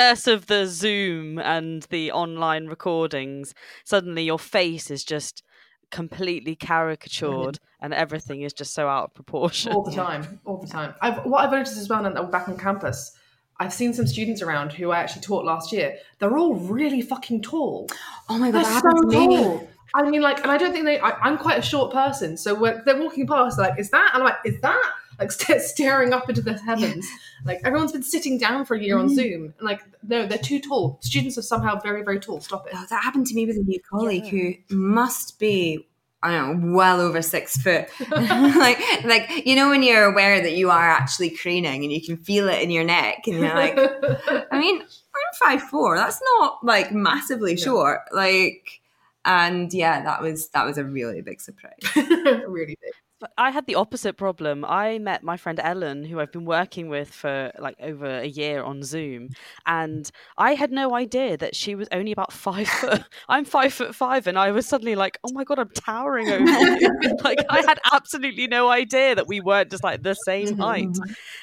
[0.00, 3.54] curse of the Zoom and the online recordings.
[3.84, 5.42] Suddenly, your face is just
[5.90, 9.72] completely caricatured, and everything is just so out of proportion.
[9.72, 10.94] all the time, all the time.
[11.02, 13.12] I've, what I've noticed as well and that I'm back on campus,
[13.58, 15.96] I've seen some students around who I actually taught last year.
[16.18, 17.88] They're all really fucking tall.
[18.30, 19.36] Oh my god, They're so happened to me.
[19.36, 19.68] tall.
[19.92, 20.98] I mean, like, and I don't think they.
[20.98, 24.12] I, I'm quite a short person, so when they're walking past, like, is that?
[24.14, 24.92] And I'm like, is that?
[25.20, 27.06] Like st- staring up into the heavens.
[27.44, 29.14] Like everyone's been sitting down for a year on Mm.
[29.14, 30.98] Zoom, and like, no, they're too tall.
[31.02, 32.40] Students are somehow very, very tall.
[32.40, 32.72] Stop it.
[32.74, 35.86] Oh, that happened to me with a new colleague who must be
[36.22, 37.88] I don't know, well over six foot.
[38.10, 42.18] like, like you know, when you're aware that you are actually craning and you can
[42.18, 43.74] feel it in your neck, and you're like,
[44.52, 45.96] I mean, I'm five four.
[45.96, 48.00] That's not like massively short.
[48.12, 48.80] Like,
[49.24, 51.78] and yeah, that was that was a really big surprise.
[51.96, 52.92] really big.
[53.36, 54.64] I had the opposite problem.
[54.64, 58.62] I met my friend Ellen, who I've been working with for like over a year
[58.62, 59.30] on Zoom,
[59.66, 63.02] and I had no idea that she was only about five foot.
[63.28, 66.44] I'm five foot five, and I was suddenly like, "Oh my god, I'm towering over
[66.44, 70.96] you!" like I had absolutely no idea that we weren't just like the same height,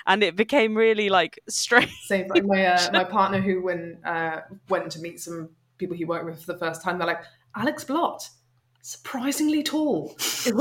[0.06, 1.92] and it became really like strange.
[2.06, 6.06] Same like my uh, my partner who when uh, went to meet some people he
[6.06, 7.24] worked with for the first time, they're like
[7.56, 8.30] Alex Blott,
[8.82, 10.54] surprisingly tall, which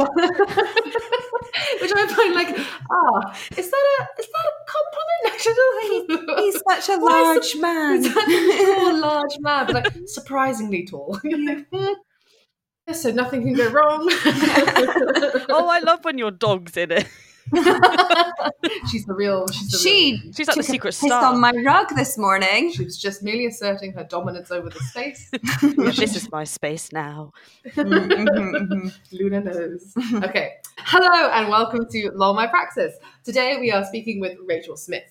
[1.94, 2.58] I find like
[2.90, 5.22] ah, is that a is that a compliment?
[5.32, 8.02] Actually, He's such a Why large is man.
[8.02, 11.20] He's such a tall, large man, but like surprisingly tall.
[11.24, 11.92] Like, hmm.
[12.92, 14.08] So nothing can go wrong.
[15.48, 17.08] oh, I love when your dog's in it.
[18.90, 19.46] she's the real.
[19.48, 19.82] She's the real.
[19.82, 21.32] She She's like the took a secret star.
[21.34, 22.72] on my rug this morning.
[22.72, 25.30] She was just merely asserting her dominance over the space.
[25.96, 27.32] this is my space now.
[27.76, 28.92] Mhm, mhm, mhm.
[29.12, 29.94] Luna knows.
[30.24, 30.54] Okay.
[30.78, 32.94] Hello and welcome to Lol My Praxis.
[33.24, 35.04] Today we are speaking with Rachel Smith.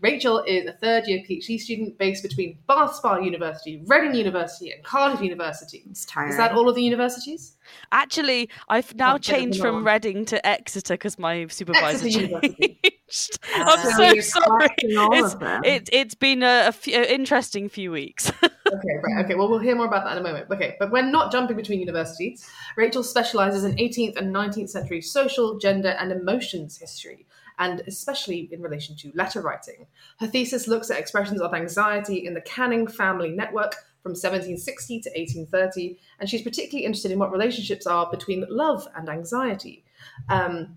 [0.00, 4.82] Rachel is a third year PhD student based between Bath Spa University, Reading University, and
[4.84, 5.82] Cardiff University.
[5.90, 6.30] It's tiring.
[6.32, 7.56] Is that all of the universities?
[7.90, 9.84] Actually, I've now Oh, changed from one.
[9.84, 12.78] Reading to Exeter because my supervisor Exeter University.
[12.82, 13.38] changed.
[13.54, 14.68] Uh, I'm so so sorry.
[14.78, 15.34] It's,
[15.66, 18.32] it, it's been a, a few, an interesting few weeks.
[18.72, 19.22] Okay, right.
[19.26, 20.50] Okay, well, we'll hear more about that in a moment.
[20.50, 22.48] Okay, but we're not jumping between universities.
[22.74, 27.26] Rachel specializes in 18th and 19th century social, gender, and emotions history,
[27.58, 29.86] and especially in relation to letter writing.
[30.18, 35.10] Her thesis looks at expressions of anxiety in the Canning family network from 1760 to
[35.10, 39.84] 1830, and she's particularly interested in what relationships are between love and anxiety.
[40.28, 40.76] Um,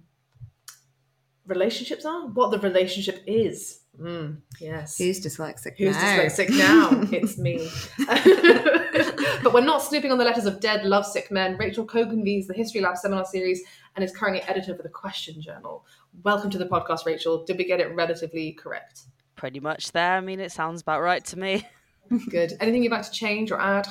[1.47, 2.27] relationships are?
[2.27, 3.79] What the relationship is.
[3.99, 4.97] Mm, yes.
[4.97, 6.17] Who's dyslexic Who's now?
[6.17, 7.07] dyslexic now?
[7.11, 7.69] It's me.
[9.43, 11.57] but we're not snooping on the letters of dead, lovesick men.
[11.57, 13.61] Rachel co-convenes the History Lab seminar series
[13.95, 15.85] and is currently editor for the Question Journal.
[16.23, 17.45] Welcome to the podcast, Rachel.
[17.45, 19.03] Did we get it relatively correct?
[19.35, 20.17] Pretty much there.
[20.17, 21.65] I mean, it sounds about right to me.
[22.29, 22.53] Good.
[22.59, 23.87] Anything you'd like to change or add?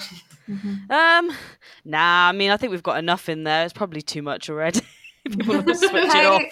[0.91, 1.33] Um,
[1.85, 2.29] nah.
[2.29, 3.65] I mean, I think we've got enough in there.
[3.65, 4.81] It's probably too much already.
[5.29, 6.43] People will switch it off.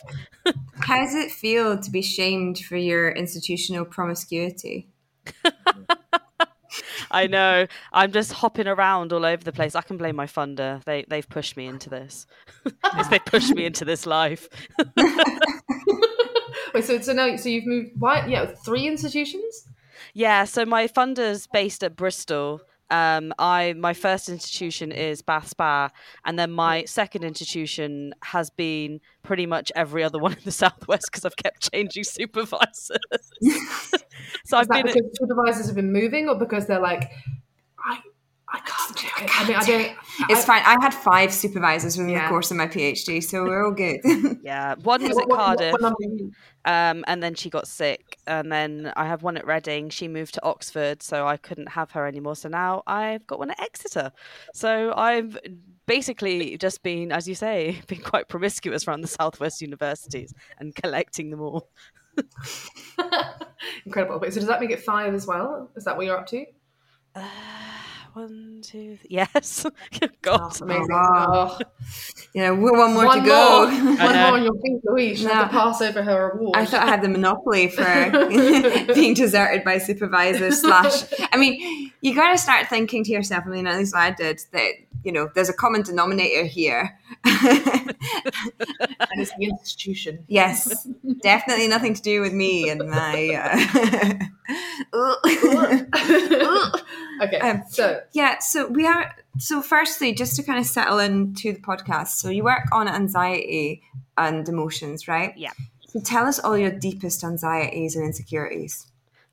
[0.80, 4.88] How does it feel to be shamed for your institutional promiscuity?
[7.10, 7.66] I know.
[7.92, 9.75] I'm just hopping around all over the place.
[9.75, 10.82] I can blame my funder.
[10.84, 12.26] They they've pushed me into this.
[12.64, 14.48] It's- they pushed me into this life.
[16.74, 19.69] Wait, so so now so you've moved why yeah, three institutions?
[20.14, 22.62] Yeah, so my funder's based at Bristol.
[22.92, 25.88] Um, I my first institution is Bath Spa,
[26.26, 31.04] and then my second institution has been pretty much every other one in the southwest
[31.10, 32.91] because I've kept changing supervisors.
[34.44, 34.86] so I've Is that been.
[34.86, 37.10] because supervisors have been moving or because they're like
[38.54, 39.40] I can't do it.
[39.40, 39.96] I mean I don't
[40.30, 40.62] It's I- fine.
[40.66, 42.24] I had five supervisors within Yeah.
[42.24, 44.00] the course of my PhD, so we're all good.
[44.42, 46.32] Yeah, one was at what- what- Cardiff, what number are you?
[46.66, 49.88] um, and then she got sick, and then I have one at Reading.
[49.88, 52.36] She moved to Oxford, so I couldn't have her anymore.
[52.36, 54.12] So now I've got one at Exeter.
[54.53, 55.38] So I've
[55.86, 61.30] basically just been, as you say, been quite promiscuous around the southwest universities and collecting
[61.30, 61.71] them all.
[63.86, 64.18] Incredible.
[64.21, 65.71] Wait, so does that make it five as well?
[65.77, 66.44] Is that what you're up to?
[67.15, 67.28] Uh,
[68.14, 69.64] one, two, th- yes.
[70.22, 70.88] God, Amazing.
[70.92, 71.59] Oh.
[72.34, 73.70] yeah, one more One to go.
[73.70, 73.97] more.
[73.97, 74.26] One know.
[74.28, 75.22] more on your feet, Louise.
[75.22, 75.60] You have to No.
[75.62, 76.56] pass over her award.
[76.56, 77.84] I thought I had the monopoly for
[78.94, 80.60] being deserted by supervisors.
[80.60, 83.44] Slash, I mean, you got to start thinking to yourself.
[83.47, 84.72] I mean, at least I did that.
[85.04, 86.97] You know, there's a common denominator here.
[87.24, 87.97] and
[89.20, 90.24] it's the institution.
[90.28, 90.86] yes,
[91.22, 93.28] definitely nothing to do with me and my.
[93.34, 94.15] Uh...
[97.22, 99.15] okay, Um, so Yeah, so we are.
[99.39, 103.83] So, firstly, just to kind of settle into the podcast, so you work on anxiety
[104.16, 105.33] and emotions, right?
[105.37, 105.53] Yeah.
[105.89, 108.87] So, tell us all your deepest anxieties and insecurities.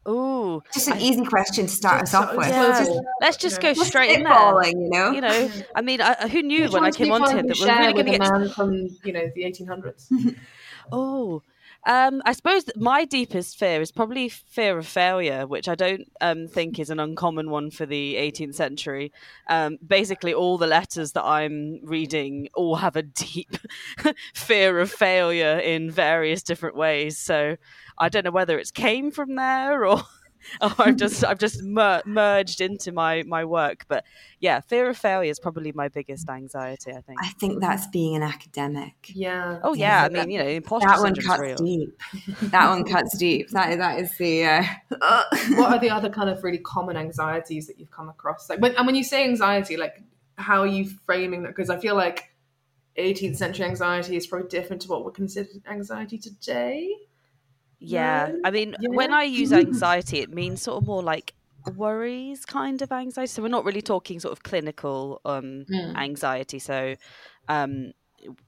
[0.07, 2.47] Ooh, Just an easy question to start us off with.
[2.47, 2.83] yeah.
[2.83, 2.99] yeah.
[3.21, 4.67] let's just go straight in there.
[4.67, 5.11] You know.
[5.11, 7.67] You know, I mean, I, who knew Which when I came onto it that we're
[7.67, 8.73] really going to get man from
[9.03, 10.35] you know the 1800s?
[10.91, 11.43] Oh,
[11.85, 16.47] um, I suppose my deepest fear is probably fear of failure, which I don't um,
[16.47, 19.11] think is an uncommon one for the 18th century.
[19.49, 23.55] Um, basically, all the letters that I'm reading all have a deep
[24.33, 27.17] fear of failure in various different ways.
[27.17, 27.55] So
[27.97, 30.01] I don't know whether it's came from there or.
[30.61, 34.05] or I've just I've just mer- merged into my my work, but
[34.39, 36.91] yeah, fear of failure is probably my biggest anxiety.
[36.91, 37.19] I think.
[37.21, 38.93] I think that's being an academic.
[39.13, 39.59] Yeah.
[39.63, 41.55] Oh Yeah, yeah, I that- mean you know, imposter That one cuts real.
[41.57, 42.01] deep.
[42.51, 43.49] That one cuts deep.
[43.51, 44.45] That that is the.
[44.45, 44.63] Uh,
[45.55, 48.49] what are the other kind of really common anxieties that you've come across?
[48.49, 50.01] Like, when, and when you say anxiety, like,
[50.37, 51.49] how are you framing that?
[51.49, 52.33] Because I feel like
[52.97, 56.93] 18th century anxiety is probably different to what would consider anxiety today.
[57.79, 58.31] Yeah.
[58.31, 58.43] No?
[58.43, 61.33] I mean, when I use anxiety, it means sort of more like
[61.65, 63.27] worries kind of anxiety.
[63.27, 65.93] So we're not really talking sort of clinical um Mm.
[65.95, 66.59] anxiety.
[66.59, 66.95] So
[67.47, 67.91] um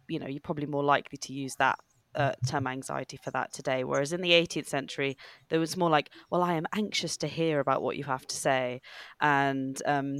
[0.09, 1.79] you know, you're probably more likely to use that
[2.15, 3.83] uh, term anxiety for that today.
[3.85, 5.17] Whereas in the 18th century,
[5.49, 8.35] there was more like, well, I am anxious to hear about what you have to
[8.35, 8.81] say,
[9.21, 10.17] and um,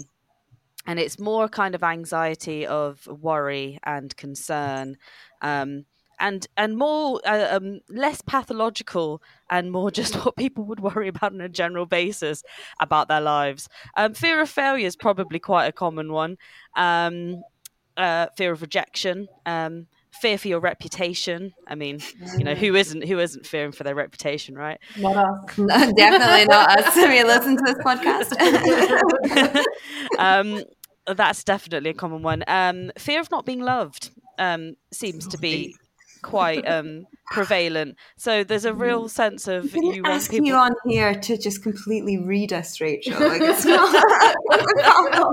[0.87, 4.97] and it's more kind of anxiety of worry and concern,
[5.41, 5.85] um,
[6.21, 11.33] and and more uh, um, less pathological and more just what people would worry about
[11.33, 12.43] on a general basis
[12.79, 13.67] about their lives.
[13.97, 16.37] Um, fear of failure is probably quite a common one.
[16.77, 17.41] Um,
[17.97, 19.27] uh, fear of rejection.
[19.45, 21.53] Um, fear for your reputation.
[21.67, 21.99] I mean,
[22.37, 24.79] you know, who isn't who isn't fearing for their reputation, right?
[24.97, 25.57] Not us.
[25.57, 26.95] no, definitely not us.
[27.11, 29.65] We listen to this podcast.
[30.19, 30.63] um,
[31.15, 32.43] that's definitely a common one.
[32.47, 35.75] Um, fear of not being loved um, seems to be
[36.21, 37.97] quite um, prevalent.
[38.17, 40.47] So there's a real sense of Didn't you want ask people.
[40.47, 43.13] you on here to just completely read us, Rachel.
[43.19, 43.91] Like it's not.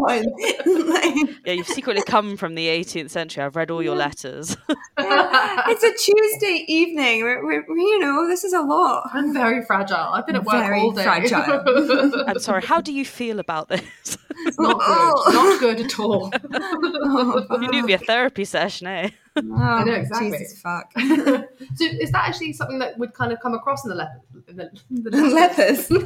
[0.08, 0.24] Like,
[1.44, 3.42] Yeah, you've secretly come from the 18th century.
[3.44, 4.56] I've read all your letters.
[4.98, 7.22] it's a Tuesday evening.
[7.22, 9.10] We're, we're, we- you know, this is a lot.
[9.12, 9.96] I'm very fragile.
[10.12, 11.02] I've been at work Very all day.
[11.04, 12.24] fragile.
[12.26, 12.62] I'm sorry.
[12.62, 14.18] How do you feel about this?
[14.58, 15.34] not good.
[15.34, 16.30] Not good at all.
[16.54, 19.10] Oh, you need to be a therapy session, eh?
[19.38, 20.30] Oh, know, exactly.
[20.30, 20.92] Jesus fuck.
[20.98, 24.20] so is that actually something that would kind of come across in the leopard?
[24.48, 24.70] In the,
[25.10, 25.90] the Lepers.
[25.90, 25.98] in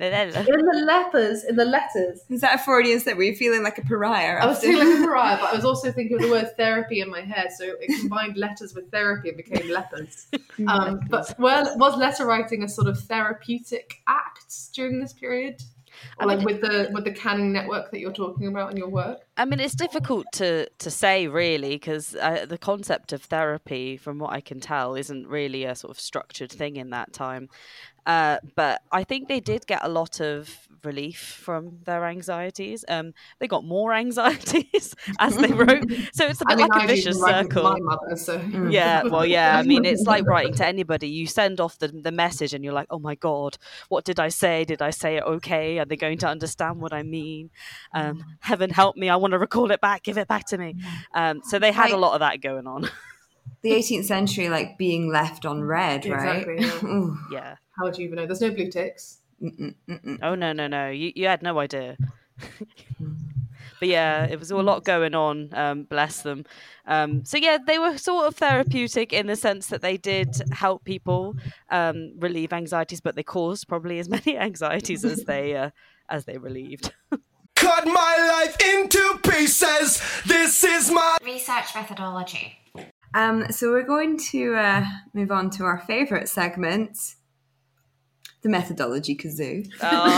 [0.00, 2.20] the lepers, in the letters.
[2.28, 3.16] Is that a Freudian slip?
[3.16, 4.38] Were you feeling like a pariah?
[4.40, 7.00] I was feeling like a pariah, but I was also thinking of the word therapy
[7.00, 10.26] in my head, so it combined letters with therapy and became lepers.
[10.66, 15.62] Um, but well, was letter writing a sort of therapeutic act during this period?
[16.18, 18.88] I like mean- with the with the canning network that you're talking about in your
[18.88, 19.20] work?
[19.36, 24.18] I mean, it's difficult to to say really because uh, the concept of therapy, from
[24.18, 27.48] what I can tell, isn't really a sort of structured thing in that time.
[28.10, 32.84] Uh, but I think they did get a lot of relief from their anxieties.
[32.88, 36.84] Um, they got more anxieties as they wrote, so it's a bit like a I've
[36.84, 37.62] even vicious circle.
[37.62, 39.56] My mother, so Yeah, well, yeah.
[39.56, 41.08] I mean, it's like writing to anybody.
[41.08, 43.58] You send off the, the message and you're like, oh my God,
[43.88, 44.64] what did I say?
[44.64, 45.78] Did I say it okay?
[45.78, 47.50] Are they going to understand what I mean?
[47.94, 49.08] Um, heaven help me.
[49.08, 50.02] I want to recall it back.
[50.02, 50.74] Give it back to me.
[51.14, 52.90] Um, so they had a lot of that going on.
[53.62, 56.46] The 18th century, like being left on red, right?
[56.58, 57.06] Yeah.
[57.32, 57.56] Yeah.
[57.76, 58.26] How would you even know?
[58.26, 59.18] There's no blue ticks.
[59.40, 60.18] mm-mm, mm-mm.
[60.22, 60.90] Oh, no, no, no.
[60.90, 61.96] You, you had no idea.
[63.80, 65.50] but yeah, it was a lot going on.
[65.52, 66.44] Um, bless them.
[66.86, 70.84] Um, so yeah, they were sort of therapeutic in the sense that they did help
[70.84, 71.36] people
[71.70, 75.70] um, relieve anxieties, but they caused probably as many anxieties as they uh,
[76.08, 76.92] as they relieved.
[77.54, 80.02] Cut my life into pieces.
[80.26, 82.59] This is my Research methodology.
[83.14, 86.96] Um, so we're going to uh, move on to our favourite segment,
[88.42, 89.68] the methodology kazoo.
[89.82, 90.16] Oh,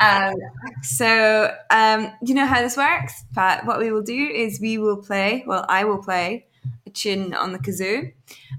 [0.00, 0.34] um,
[0.82, 3.64] so um, you know how this works, Pat.
[3.66, 5.44] What we will do is we will play.
[5.46, 6.46] Well, I will play
[6.86, 8.12] a tune on the kazoo,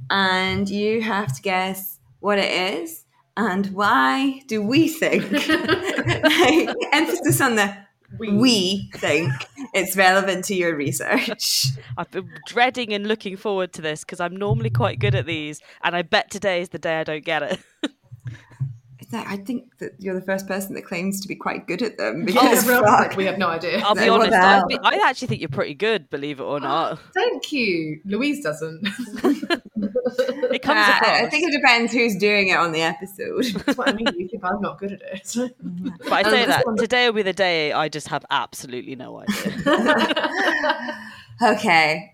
[0.09, 2.51] and you have to guess what it
[2.83, 3.05] is
[3.37, 5.31] and why do we think?
[5.31, 7.75] like, emphasis on the
[8.19, 9.31] we think
[9.73, 11.67] it's relevant to your research.
[11.97, 15.61] I've been dreading and looking forward to this because I'm normally quite good at these,
[15.83, 17.59] and I bet today is the day I don't get it.
[19.11, 21.81] It's like, I think that you're the first person that claims to be quite good
[21.81, 23.17] at them because everyone fuck.
[23.17, 23.79] we have no idea.
[23.83, 24.31] I'll be honest.
[24.33, 26.97] I, be, I actually think you're pretty good, believe it or not.
[27.13, 27.99] Thank you.
[28.05, 28.87] Louise doesn't.
[30.53, 31.21] It comes Uh, across.
[31.21, 33.45] I think it depends who's doing it on the episode.
[33.65, 34.05] That's what I mean.
[34.17, 35.55] You think I'm not good at it.
[36.03, 39.21] but I say Um, that today will be the day I just have absolutely no
[39.21, 40.31] idea.
[41.41, 42.13] okay.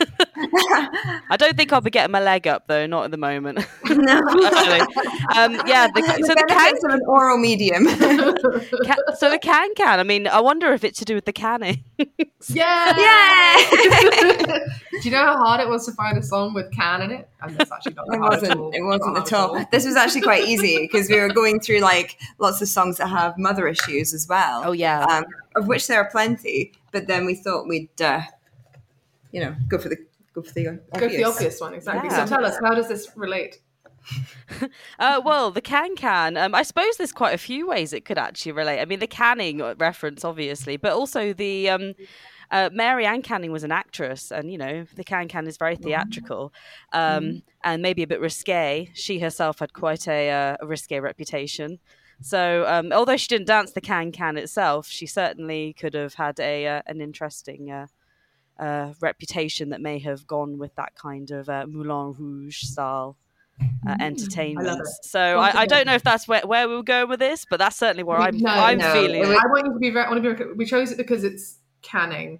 [1.53, 3.59] think I'll be getting my leg up though, not at the moment.
[3.89, 4.19] no.
[5.35, 7.85] um, yeah, the, so the can, benefits of an oral medium.
[8.85, 9.99] ca- so the can can.
[9.99, 11.83] I mean, I wonder if it's to do with the canning.
[12.47, 12.97] Yeah.
[12.97, 13.57] yeah.
[14.91, 17.29] Do you know how hard it was to find a song with can in it?
[17.41, 18.59] And that's actually not It wasn't.
[18.59, 18.71] all.
[18.71, 19.65] It wasn't at hard all.
[19.71, 23.07] This was actually quite easy because we were going through like lots of songs that
[23.07, 24.63] have mother issues as well.
[24.65, 25.03] Oh yeah.
[25.05, 26.73] um, of which there are plenty.
[26.91, 28.21] But then we thought we'd, uh,
[29.31, 29.97] you know, go for the
[30.33, 30.89] go for the obvious.
[30.93, 32.09] Go for the obvious one, exactly.
[32.09, 32.25] Yeah.
[32.25, 33.61] So tell us, how does this relate?
[34.99, 36.37] Uh, well, the can can.
[36.37, 38.79] Um, I suppose there's quite a few ways it could actually relate.
[38.79, 41.93] I mean, the canning reference, obviously, but also the um,
[42.51, 45.75] uh, Mary Ann Canning was an actress, and you know, the can can is very
[45.75, 46.53] theatrical
[46.93, 48.91] um, and maybe a bit risque.
[48.93, 51.79] She herself had quite a, uh, a risque reputation.
[52.21, 56.39] So, um, although she didn't dance the can can itself, she certainly could have had
[56.39, 57.71] a uh, an interesting
[58.61, 63.17] uh, reputation that may have gone with that kind of uh, Moulin Rouge style
[63.87, 64.87] uh, entertainment.
[65.03, 67.57] So I, I don't know if that's where, where we were going with this, but
[67.57, 69.21] that's certainly where I'm No, I'm no, feeling.
[69.21, 69.37] it it.
[69.37, 70.05] I want you to be very.
[70.05, 70.53] I want to be.
[70.53, 72.39] We chose it because it's canning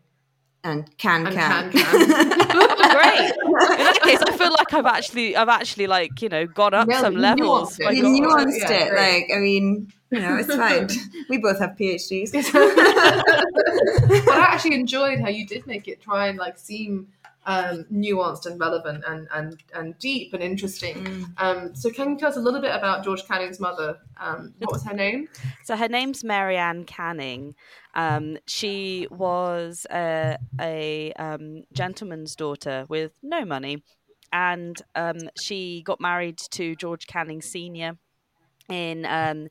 [0.64, 1.72] and can and can.
[1.72, 2.38] can can.
[2.92, 3.32] Great.
[3.80, 6.88] In that case, I feel like I've actually I've actually like you know gone up
[6.88, 7.18] Nailed some it.
[7.18, 7.78] You levels.
[7.78, 7.96] nuanced it.
[7.98, 8.48] you got it.
[8.48, 8.94] nuanced Yeah, it.
[8.94, 10.90] Like, I mean, you know, it's fine.
[11.30, 12.32] we both have PhDs.
[14.26, 17.08] but I actually enjoyed how you did make it try and like seem
[17.46, 21.26] um, nuanced and relevant and, and, and deep and interesting.
[21.38, 23.98] Um, so can you tell us a little bit about George Canning's mother?
[24.18, 25.28] Um, what was her name?
[25.64, 27.56] So her name's Marianne Canning.
[27.96, 33.84] Um, she was a, a um, gentleman's daughter with no money,
[34.32, 37.98] and um, she got married to George Canning Senior
[38.70, 39.50] in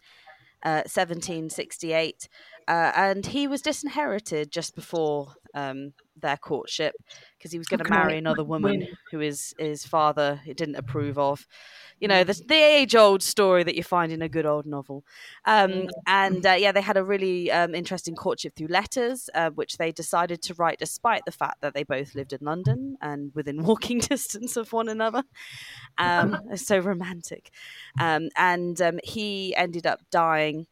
[0.68, 2.28] 1768,
[2.68, 6.94] uh, and he was disinherited just before um, their courtship
[7.38, 11.46] because he was going to marry another woman who his his father didn't approve of.
[11.98, 15.04] You know, the, the age old story that you find in a good old novel.
[15.44, 19.76] Um, and uh, yeah, they had a really um, interesting courtship through letters, uh, which
[19.76, 23.62] they decided to write despite the fact that they both lived in London and within
[23.64, 25.22] walking distance of one another.
[25.98, 27.50] Um, it's so romantic.
[28.00, 30.66] Um, and um, he ended up dying.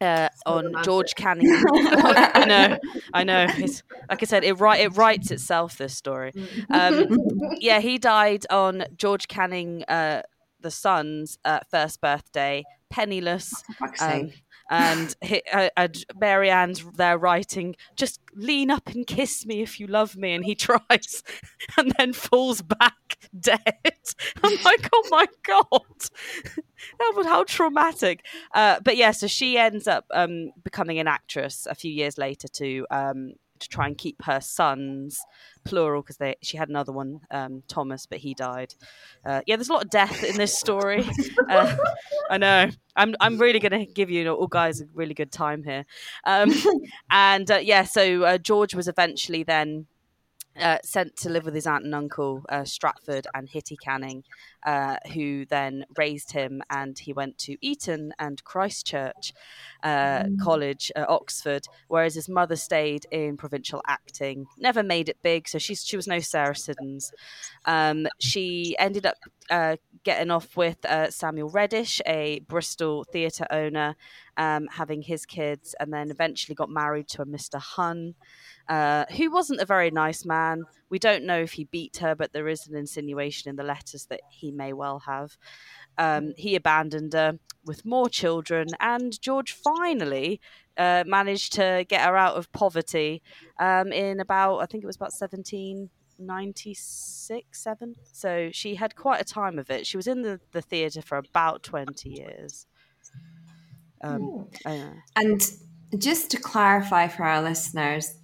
[0.00, 0.72] Uh, on.
[0.82, 2.78] George Canning, I know,
[3.12, 3.46] I know.
[3.58, 5.76] It's like I said, it it writes itself.
[5.76, 6.32] This story,
[6.70, 7.18] um,
[7.60, 10.22] yeah, he died on George Canning, uh,
[10.60, 13.52] the son's uh, first birthday, penniless.
[13.82, 14.42] Um, sake.
[14.70, 19.88] And he, uh, Mary Ann's there writing, just lean up and kiss me if you
[19.88, 21.24] love me, and he tries,
[21.76, 23.60] and then falls back dead.
[24.42, 25.80] I'm like, oh my god,
[26.98, 28.24] that was how traumatic.
[28.54, 32.46] Uh, but yeah, so she ends up um, becoming an actress a few years later
[32.48, 35.20] to um, to try and keep her sons
[35.64, 38.74] plural because they she had another one um, Thomas but he died.
[39.24, 41.08] Uh, yeah there's a lot of death in this story.
[41.48, 41.76] Uh,
[42.30, 42.68] I know.
[42.94, 45.84] I'm I'm really gonna give you all guys a really good time here.
[46.24, 46.52] Um,
[47.10, 49.86] and uh, yeah so uh, George was eventually then
[50.58, 54.24] uh, sent to live with his aunt and uncle uh, Stratford and Hitty Canning,
[54.66, 59.32] uh, who then raised him, and he went to Eton and Christchurch
[59.82, 64.46] uh, College, uh, Oxford, whereas his mother stayed in provincial acting.
[64.58, 67.12] Never made it big, so she's she was no Sarah Siddons.
[67.64, 69.16] Um, she ended up
[69.50, 73.96] uh, getting off with uh, Samuel Reddish, a Bristol theatre owner,
[74.36, 77.58] um, having his kids, and then eventually got married to a Mr.
[77.58, 78.14] Hunn
[78.70, 80.62] uh, who wasn't a very nice man.
[80.88, 84.06] We don't know if he beat her, but there is an insinuation in the letters
[84.06, 85.36] that he may well have.
[85.98, 90.40] Um, he abandoned her with more children, and George finally
[90.76, 93.22] uh, managed to get her out of poverty
[93.58, 97.96] um, in about, I think it was about 1796, 7.
[98.12, 99.84] So she had quite a time of it.
[99.84, 102.66] She was in the, the theatre for about 20 years.
[104.00, 105.42] Um, uh, And
[105.98, 108.14] just to clarify for our listeners,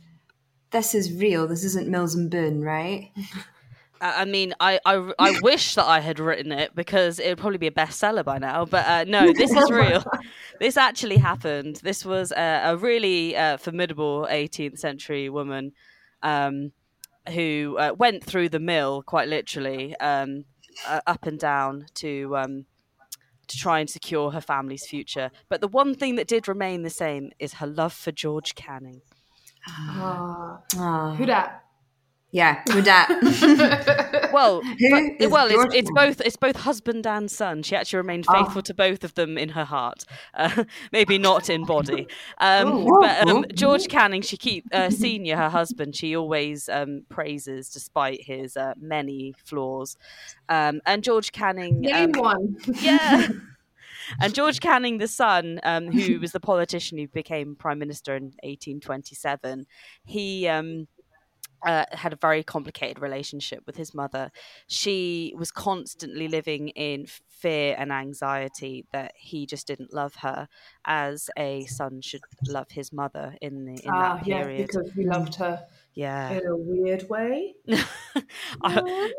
[0.70, 1.46] this is real.
[1.46, 3.10] This isn't Mills and Boon, right?
[4.00, 7.58] I mean, I, I, I wish that I had written it because it would probably
[7.58, 8.66] be a bestseller by now.
[8.66, 10.04] But uh, no, this is real.
[10.60, 11.76] this actually happened.
[11.76, 15.72] This was a, a really uh, formidable 18th century woman
[16.22, 16.72] um,
[17.32, 20.44] who uh, went through the mill, quite literally, um,
[20.86, 22.66] uh, up and down to um,
[23.48, 25.30] to try and secure her family's future.
[25.48, 29.02] But the one thing that did remain the same is her love for George Canning.
[29.68, 31.62] Ah, Ah, who dat?
[32.32, 33.08] Yeah, who dat?
[34.32, 37.62] Well, Who but- well, it's, it's both it's both husband and son.
[37.62, 38.32] She actually remained Oh.
[38.34, 40.04] faithful to both of them in her heart,
[40.34, 42.06] uh, maybe not in body.
[42.38, 42.98] Um, Oh.
[43.00, 43.44] but um, Oh.
[43.54, 48.74] George Canning, she keep uh, senior, her husband, she always um, praises despite his uh,
[48.78, 49.96] many flaws.
[50.50, 52.56] Um, and George Canning, Name um, one.
[52.82, 53.28] yeah.
[54.20, 58.32] And George Canning, the son, um, who was the politician who became prime minister in
[58.42, 59.66] 1827,
[60.04, 60.88] he um,
[61.64, 64.30] uh, had a very complicated relationship with his mother.
[64.68, 70.48] She was constantly living in fear and anxiety that he just didn't love her,
[70.84, 74.68] as a son should love his mother in the in Ah, that yeah, period.
[74.68, 76.30] because he loved her yeah.
[76.30, 77.54] in a weird way.
[78.62, 79.10] I,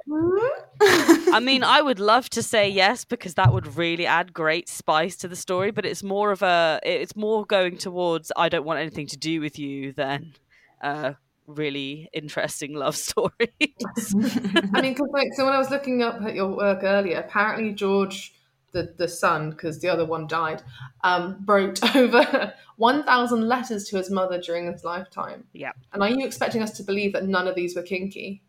[1.34, 5.18] I mean, I would love to say yes because that would really add great spice
[5.18, 5.72] to the story.
[5.72, 9.42] But it's more of a, it's more going towards I don't want anything to do
[9.42, 10.36] with you than
[10.82, 11.14] uh,
[11.48, 13.32] really interesting love stories.
[13.42, 17.74] I mean, because like, so when I was looking up at your work earlier, apparently
[17.74, 18.36] George,
[18.78, 20.62] the the son, because the other one died,
[21.04, 25.44] um, wrote over one thousand letters to his mother during his lifetime.
[25.54, 28.42] yeah, And are you expecting us to believe that none of these were kinky?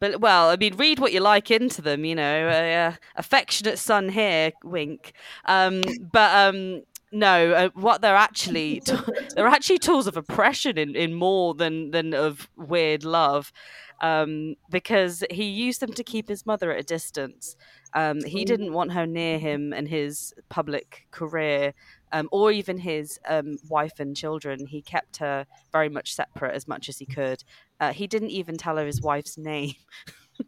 [0.00, 2.04] but well, I mean, read what you like into them.
[2.04, 5.12] You know, uh, affectionate son here, wink.
[5.44, 8.96] Um, but um, no, uh, what they're actually t-
[9.34, 13.52] they're actually tools of oppression in, in more than than of weird love,
[14.00, 17.56] um, because he used them to keep his mother at a distance.
[17.94, 21.74] Um, he didn't want her near him and his public career,
[22.12, 24.66] um, or even his um, wife and children.
[24.66, 27.44] He kept her very much separate as much as he could.
[27.80, 29.74] Uh, he didn't even tell her his wife's name.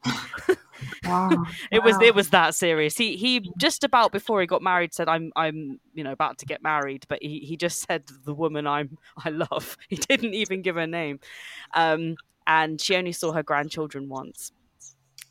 [1.05, 1.45] wow.
[1.71, 2.97] It was it was that serious.
[2.97, 6.47] He he just about before he got married said I'm I'm you know about to
[6.47, 9.77] get married, but he, he just said the woman I'm I love.
[9.89, 11.21] He didn't even give her name,
[11.75, 12.17] um,
[12.47, 14.53] and she only saw her grandchildren once,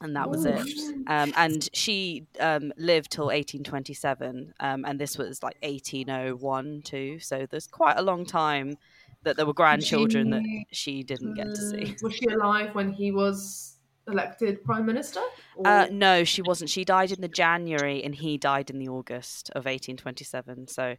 [0.04, 0.68] and that was it.
[1.08, 7.20] Um, and she um, lived till 1827, um, and this was like 1801 too.
[7.20, 8.78] So there's quite a long time
[9.24, 11.92] that there were grandchildren that she didn't get to see.
[11.92, 15.22] Uh, Was she alive when he was elected prime minister?
[15.64, 16.70] Uh, no, she wasn't.
[16.70, 20.68] She died in the January, and he died in the August of 1827.
[20.68, 20.98] So,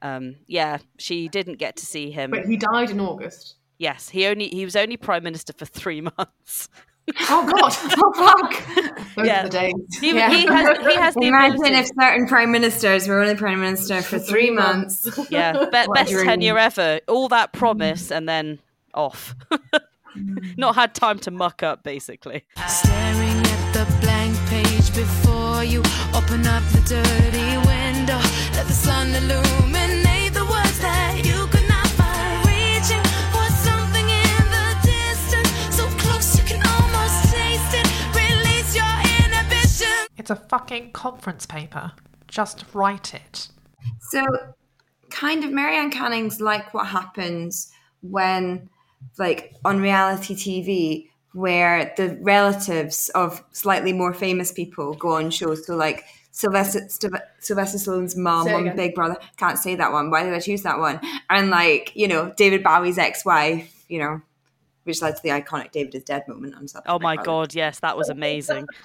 [0.00, 2.30] um, yeah, she didn't get to see him.
[2.30, 3.56] Wait, he died in August.
[3.78, 6.70] Yes, he only he was only prime minister for three months.
[7.30, 7.72] Oh God!
[7.98, 9.14] oh fuck!
[9.16, 9.40] Those Yeah.
[9.40, 9.74] are the days.
[10.00, 10.30] He, Yeah.
[10.30, 11.74] he has he has the Imagine ability.
[11.76, 15.08] if certain prime ministers were only prime minister for three three months.
[15.30, 16.26] yeah, be- best dream.
[16.26, 17.00] tenure ever.
[17.08, 18.16] All that promise, mm.
[18.16, 18.58] and then
[18.94, 19.34] off.
[20.16, 20.56] Mm.
[20.56, 22.44] Not had time to muck up, basically.
[22.66, 25.80] Staring at the blank page before you.
[26.14, 28.18] Open up the dirty window.
[28.54, 29.67] Let the sun illuminate
[40.28, 41.90] It's a fucking conference paper.
[42.26, 43.48] Just write it.
[44.10, 44.22] So,
[45.08, 48.68] kind of, Marianne Canning's like what happens when,
[49.18, 55.66] like, on reality TV, where the relatives of slightly more famous people go on shows.
[55.66, 56.86] So, like, Sylvester,
[57.40, 58.76] Sylvester Stallone's mom Say on.
[58.76, 59.16] Big Brother.
[59.38, 60.10] Can't say that one.
[60.10, 61.00] Why did I choose that one?
[61.30, 64.20] And, like, you know, David Bowie's ex wife, you know,
[64.88, 67.26] which led to the iconic David is Dead moment on Sub- Oh my Brother.
[67.26, 68.66] god, yes, that was amazing.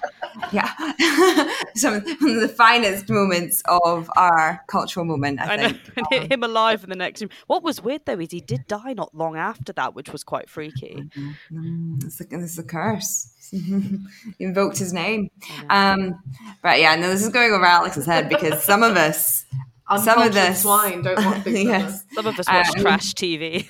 [0.52, 0.68] Yeah.
[1.76, 5.78] Some one of the finest moments of our cultural moment, I, I know.
[5.96, 7.30] And hit him alive in the next room.
[7.46, 10.48] What was weird though is he did die not long after that, which was quite
[10.50, 11.08] freaky.
[12.04, 13.32] It's the, it's the curse.
[13.50, 13.98] he
[14.40, 15.30] invoked his name.
[15.70, 16.20] Um,
[16.62, 19.44] but yeah, no, this is going over Alex's head because some of us,
[19.88, 21.78] some of Uncultured this, swine don't want Big Brother.
[21.84, 23.68] yes, Some of us watch Um, trash TV.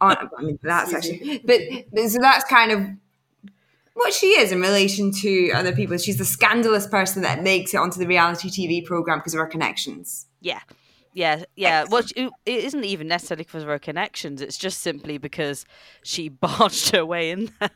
[0.00, 1.60] On, I mean, that's actually, but,
[1.92, 2.86] but so that's kind of
[3.94, 5.96] what she is in relation to other people.
[5.98, 9.46] She's the scandalous person that makes it onto the reality TV program because of her
[9.46, 10.26] connections.
[10.40, 10.60] Yeah.
[11.16, 11.84] Yeah, yeah.
[11.88, 14.40] Well, it it isn't even necessarily because of her connections.
[14.42, 15.64] It's just simply because
[16.02, 17.70] she barged her way in there.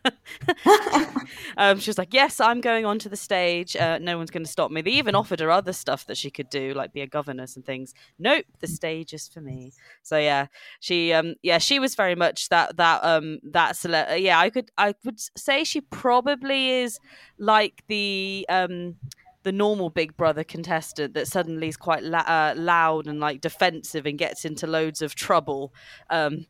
[1.56, 3.76] um, she was like, "Yes, I'm going onto the stage.
[3.76, 6.32] Uh, no one's going to stop me." They even offered her other stuff that she
[6.32, 7.94] could do, like be a governess and things.
[8.18, 9.72] Nope, the stage is for me.
[10.02, 10.46] So yeah,
[10.80, 14.72] she um yeah she was very much that that um that cele- yeah I could
[14.76, 16.98] I would say she probably is
[17.38, 18.96] like the um
[19.42, 24.06] the normal Big Brother contestant that suddenly is quite la- uh, loud and like defensive
[24.06, 25.72] and gets into loads of trouble,
[26.10, 26.46] um,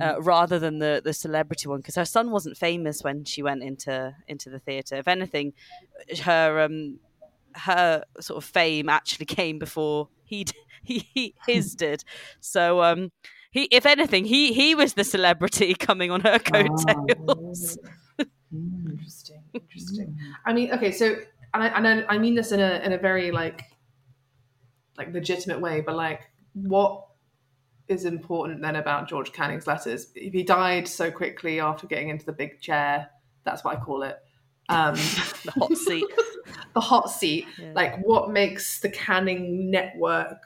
[0.00, 1.80] uh, rather than the the celebrity one.
[1.80, 4.96] Because her son wasn't famous when she went into into the theatre.
[4.96, 5.52] If anything,
[6.22, 7.00] her um
[7.54, 10.46] her sort of fame actually came before he
[10.82, 12.04] he, he his did.
[12.40, 13.10] So um.
[13.50, 17.78] He, if anything, he he was the celebrity coming on her coattails.
[18.52, 19.42] Interesting.
[19.54, 20.18] Interesting.
[20.44, 21.16] I mean, okay, so
[21.54, 23.62] and I, and I, I mean this in a in a very like
[24.96, 26.22] like legitimate way, but like
[26.54, 27.04] what
[27.88, 30.08] is important then about George Canning's letters?
[30.14, 33.08] If he died so quickly after getting into the big chair,
[33.44, 34.18] that's what I call it.
[34.68, 34.94] Um,
[35.44, 36.04] The hot seat.
[36.74, 37.46] the hot seat.
[37.58, 37.72] Yeah.
[37.74, 40.42] Like, what makes the Canning network?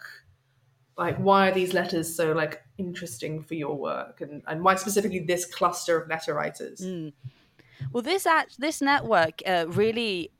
[0.96, 5.20] Like, why are these letters so like interesting for your work, and and why specifically
[5.20, 6.80] this cluster of letter writers?
[6.80, 7.12] Mm.
[7.92, 10.30] Well, this act, this network uh, really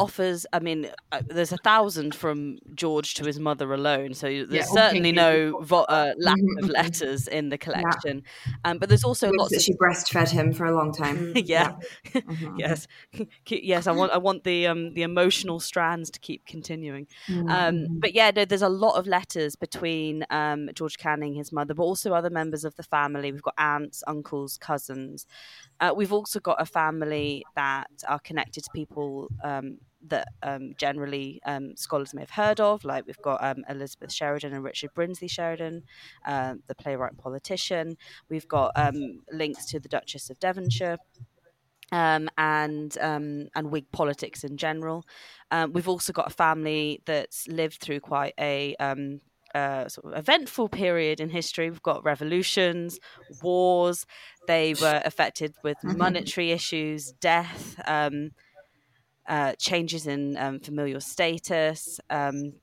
[0.00, 0.46] offers.
[0.52, 4.62] I mean, uh, there's a thousand from George to his mother alone, so there's Yeah,
[4.64, 5.16] certainly kinky.
[5.16, 8.22] no vo- uh, lack of letters in the collection.
[8.64, 11.32] Um, but there's also lots that of she breastfed him for a long time.
[11.36, 11.72] yeah,
[12.06, 12.58] Mhm.
[12.58, 13.86] yes, Ke- yes.
[13.86, 17.06] I want I want the um the emotional strands to keep continuing.
[17.28, 17.48] Mm-hmm.
[17.48, 21.74] Um, but yeah, no, there's a lot of letters between um, George Canning, his mother,
[21.74, 23.32] but also other members of the family.
[23.32, 25.26] We've got aunts, uncles, cousins.
[25.80, 31.40] Uh, we've also got a family that are connected to people um, that um, generally
[31.44, 32.84] um, scholars may have heard of.
[32.84, 35.82] Like we've got um, Elizabeth Sheridan and Richard Brinsley Sheridan,
[36.26, 37.96] uh, the playwright and politician.
[38.28, 40.98] We've got um, links to the Duchess of Devonshire
[41.92, 45.04] um, and um, and Whig politics in general.
[45.50, 49.20] Um, we've also got a family that's lived through quite a um,
[49.54, 51.70] uh, sort of eventful period in history.
[51.70, 52.98] We've got revolutions,
[53.42, 54.06] wars.
[54.46, 58.30] They were affected with monetary issues, death, um,
[59.28, 62.00] uh, changes in um, familial status.
[62.10, 62.54] Um,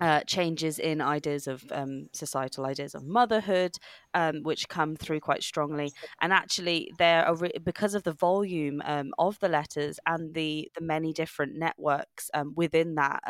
[0.00, 3.72] uh, changes in ideas of um, societal ideas of motherhood,
[4.14, 5.92] um, which come through quite strongly.
[6.20, 10.70] And actually, there are re- because of the volume um, of the letters and the
[10.76, 13.20] the many different networks um, within that.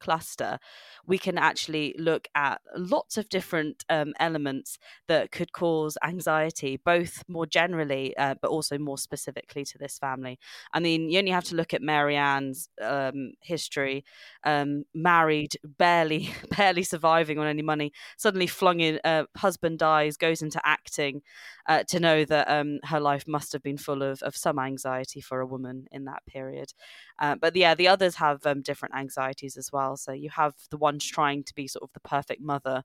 [0.00, 0.58] Cluster
[1.06, 7.22] we can actually look at lots of different um, elements that could cause anxiety both
[7.28, 10.38] more generally uh, but also more specifically to this family
[10.72, 14.04] i mean you only have to look at marianne's um, history
[14.44, 20.42] um, married, barely, barely surviving on any money, suddenly flung in, uh, husband dies, goes
[20.42, 21.22] into acting,
[21.68, 25.20] uh, to know that um, her life must have been full of, of some anxiety
[25.20, 26.72] for a woman in that period.
[27.18, 29.89] Uh, but yeah, the others have um, different anxieties as well.
[29.96, 32.82] So you have the ones trying to be sort of the perfect mother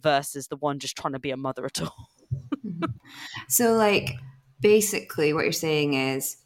[0.00, 2.08] versus the one just trying to be a mother at all.
[2.64, 2.84] Mm-hmm.
[3.48, 4.16] So, like,
[4.60, 6.36] basically, what you're saying is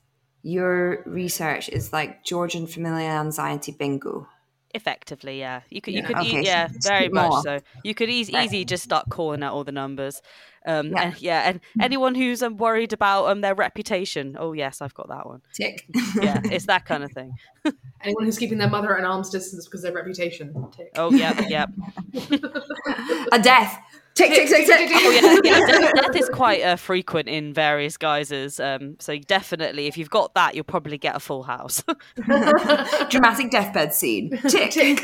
[0.43, 4.27] your research is like Georgian familial anxiety bingo.
[4.75, 5.61] Effectively, yeah.
[5.69, 6.07] You could, you Yeah.
[6.07, 7.43] could, Okay, e- so yeah, very much more.
[7.43, 7.61] so.
[7.85, 8.47] You could easy, Right.
[8.47, 10.23] easy just start calling out all the numbers.
[10.65, 11.03] Um, Yeah.
[11.03, 15.09] and yeah, and anyone who's um, worried about um their reputation, oh yes, I've got
[15.09, 15.43] that one.
[15.53, 15.85] Tick.
[16.21, 17.35] Yeah, it's that kind of thing.
[18.03, 20.55] Anyone who's keeping their mother at an arm's distance because of their reputation.
[20.75, 20.93] Tick.
[20.97, 21.67] Oh yeah, yeah.
[23.33, 23.79] A death.
[24.15, 24.91] Tick, tick, tick, tick.
[24.95, 25.67] Oh yeah, yeah.
[25.67, 28.61] Death, death is quite uh, frequent in various guises.
[28.61, 31.83] Um, so definitely, if you've got that, you'll probably get a full house.
[33.11, 34.31] Dramatic deathbed scene.
[34.49, 34.71] Tick.
[34.71, 35.01] Tick.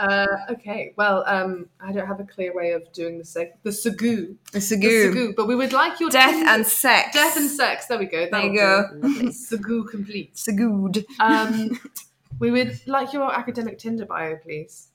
[0.00, 3.70] Uh, okay, well, um, I don't have a clear way of doing the seg- the
[3.70, 5.12] sagoo, The the sagoo.
[5.14, 7.14] sagoo, but we would like your Death two- and sex.
[7.14, 7.86] death and sex.
[7.86, 8.26] There we go.
[8.30, 8.88] There you go.
[9.02, 9.28] do.
[9.30, 10.34] sagoo complete.
[10.34, 11.04] Sagood.
[11.20, 11.78] Um,
[12.40, 14.88] we would like your academic Tinder bio, please.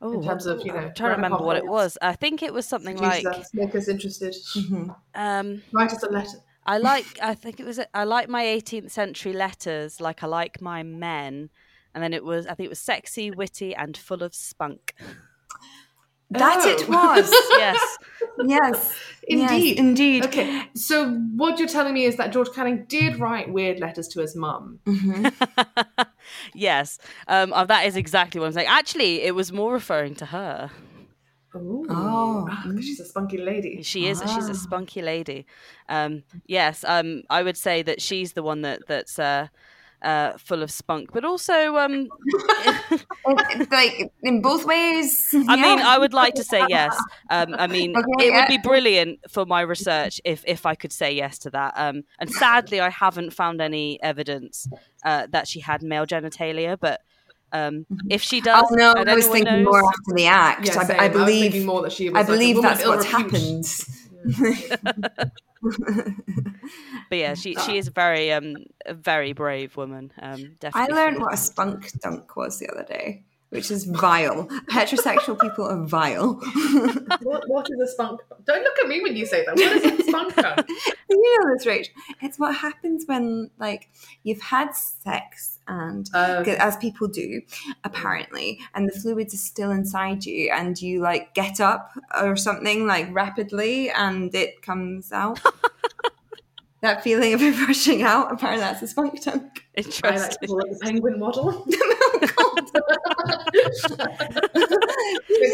[0.00, 1.98] Oh, In terms of, you know, I'm trying to remember what it was.
[2.02, 4.34] I think it was something Produce like us, make us interested.
[4.56, 4.94] Mhm.
[5.16, 6.38] um, Write us a letter.
[6.64, 7.06] I like.
[7.20, 7.80] I think it was.
[7.92, 11.50] I like my 18th century letters, like I like my men.
[11.94, 12.46] And then it was.
[12.46, 14.94] I think it was sexy, witty, and full of spunk.
[16.30, 16.68] That Oh.
[16.70, 17.30] it was.
[17.58, 17.98] Yes.
[18.46, 18.94] yes.
[19.28, 19.68] Indeed.
[19.76, 20.24] Yes, indeed.
[20.24, 24.20] Okay, so what you're telling me is that George Canning did write weird letters to
[24.20, 24.78] his mum.
[24.86, 25.32] Mhm.
[26.54, 26.98] yes.
[27.28, 28.68] Um, uh, that is exactly what I'm saying.
[28.68, 30.70] Actually, it was more referring to her.
[31.54, 31.84] Ooh.
[31.90, 32.46] Oh.
[32.50, 33.82] Ah, 'cause she's a spunky lady.
[33.82, 34.20] She is.
[34.34, 34.52] She's Ah.
[34.52, 35.44] a spunky lady.
[35.90, 36.82] Um, yes.
[36.88, 39.48] Um, I would say that she's the one that that's uh,
[40.02, 41.76] uh, full of spunk, but also.
[41.76, 42.08] Um,
[43.70, 45.28] like in both ways.
[45.48, 45.78] I mean.
[45.78, 46.96] I would like to say yes.
[47.30, 48.40] Um, I mean, Okay, it yeah.
[48.40, 51.74] would be brilliant for my research if if I could say yes to that.
[51.76, 54.68] Um, and sadly, I haven't found any evidence
[55.04, 56.76] uh, that she had male genitalia.
[56.78, 57.00] But
[57.52, 60.66] um, if she does, Oh no, I was anyone thinking knows- more after the act.
[60.66, 61.00] Yeah, I, same.
[61.00, 61.66] I was thinking believe.
[61.66, 63.32] more that she was I believe woman of that's ill what's repute.
[63.32, 65.30] happened.
[67.08, 70.12] But yeah, she she is very um a very brave woman.
[70.20, 74.46] Um, I learned what a spunk dunk was the other day, which is vile.
[74.70, 76.40] Heterosexual people are vile.
[77.22, 78.20] What, what is a spunk?
[78.46, 79.54] Don't look at me when you say that.
[79.54, 80.66] What is a spunk dunk?
[80.68, 81.92] you you know this, Rachel?
[82.20, 83.90] It's what happens when like
[84.24, 86.42] you've had sex and Oh.
[86.58, 87.42] as people do,
[87.84, 92.86] apparently, and the fluids are still inside you, and you like get up or something
[92.86, 95.40] like rapidly, and it comes out.
[96.80, 98.32] that feeling of it rushing out.
[98.32, 99.64] Apparently, that's a spunk tank.
[100.02, 101.64] I like to call it the penguin model.
[102.38, 102.56] Oh,
[103.54, 103.90] it's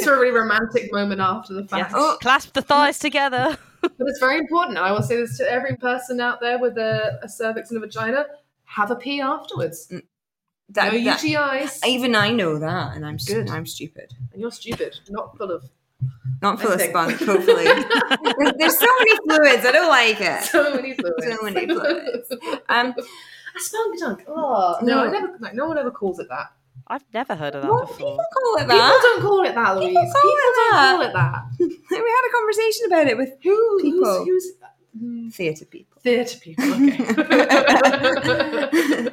[0.06, 1.90] a really romantic moment after the fact.
[1.90, 1.92] Yes.
[1.94, 2.16] Oh.
[2.20, 3.56] Clasp the thighs together.
[3.80, 4.78] But it's very important.
[4.78, 7.80] I will say this to every person out there with a, a cervix and a
[7.80, 8.26] vagina:
[8.64, 9.92] have a pee afterwards.
[10.70, 11.86] That, no that- UTIs.
[11.86, 13.48] even I know that, and I'm Good.
[13.50, 14.12] I'm stupid.
[14.32, 15.64] and you're stupid, not full of
[16.42, 16.90] Not full of think.
[16.90, 17.64] spunk, hopefully.
[18.38, 19.64] there's, there's so many fluids.
[19.64, 20.42] I don't like it.
[20.44, 21.24] so many fluids.
[21.26, 22.30] So many fluids.
[22.68, 24.24] Um, a spunk dunk.
[24.28, 25.10] Oh no, I No.
[25.10, 25.38] never.
[25.40, 26.52] Like, no one ever calls it that.
[26.88, 27.96] I've never heard of that what before.
[27.98, 28.74] people call it that.
[28.74, 29.88] People don't call it that, Louise.
[29.88, 30.96] People People, call it don't that.
[30.96, 31.44] call it that.
[31.90, 33.78] we had a conversation about it with Who?
[33.82, 34.24] People.
[34.24, 34.46] Who's,
[34.98, 36.00] who's theatre people.
[36.02, 36.72] theatre people?
[36.72, 36.96] Okay.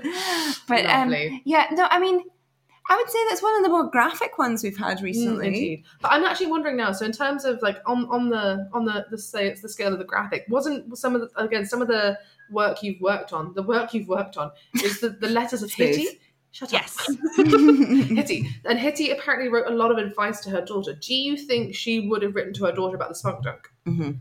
[0.68, 2.22] but um, yeah, no, I mean,
[2.90, 5.46] I would say that's one of the more graphic ones we've had recently.
[5.46, 5.84] Mm, Indeed.
[6.02, 6.92] But I'm actually wondering now.
[6.92, 9.92] So in terms of like on on the on the the say it's the scale
[9.92, 12.18] of the graphic, wasn't some of the again some of the
[12.52, 14.52] work you've worked on the work you've worked on
[14.84, 16.06] is the the letters of Smooth.
[16.60, 16.70] Hitty.
[16.70, 16.98] Shut Yes.
[17.40, 17.48] up.
[18.18, 18.50] Hitty.
[18.66, 20.94] And Hitty apparently wrote a lot of advice to her daughter.
[20.94, 23.70] Do you think she would have written to her daughter about the spunk dunk?
[23.88, 24.20] Mhm.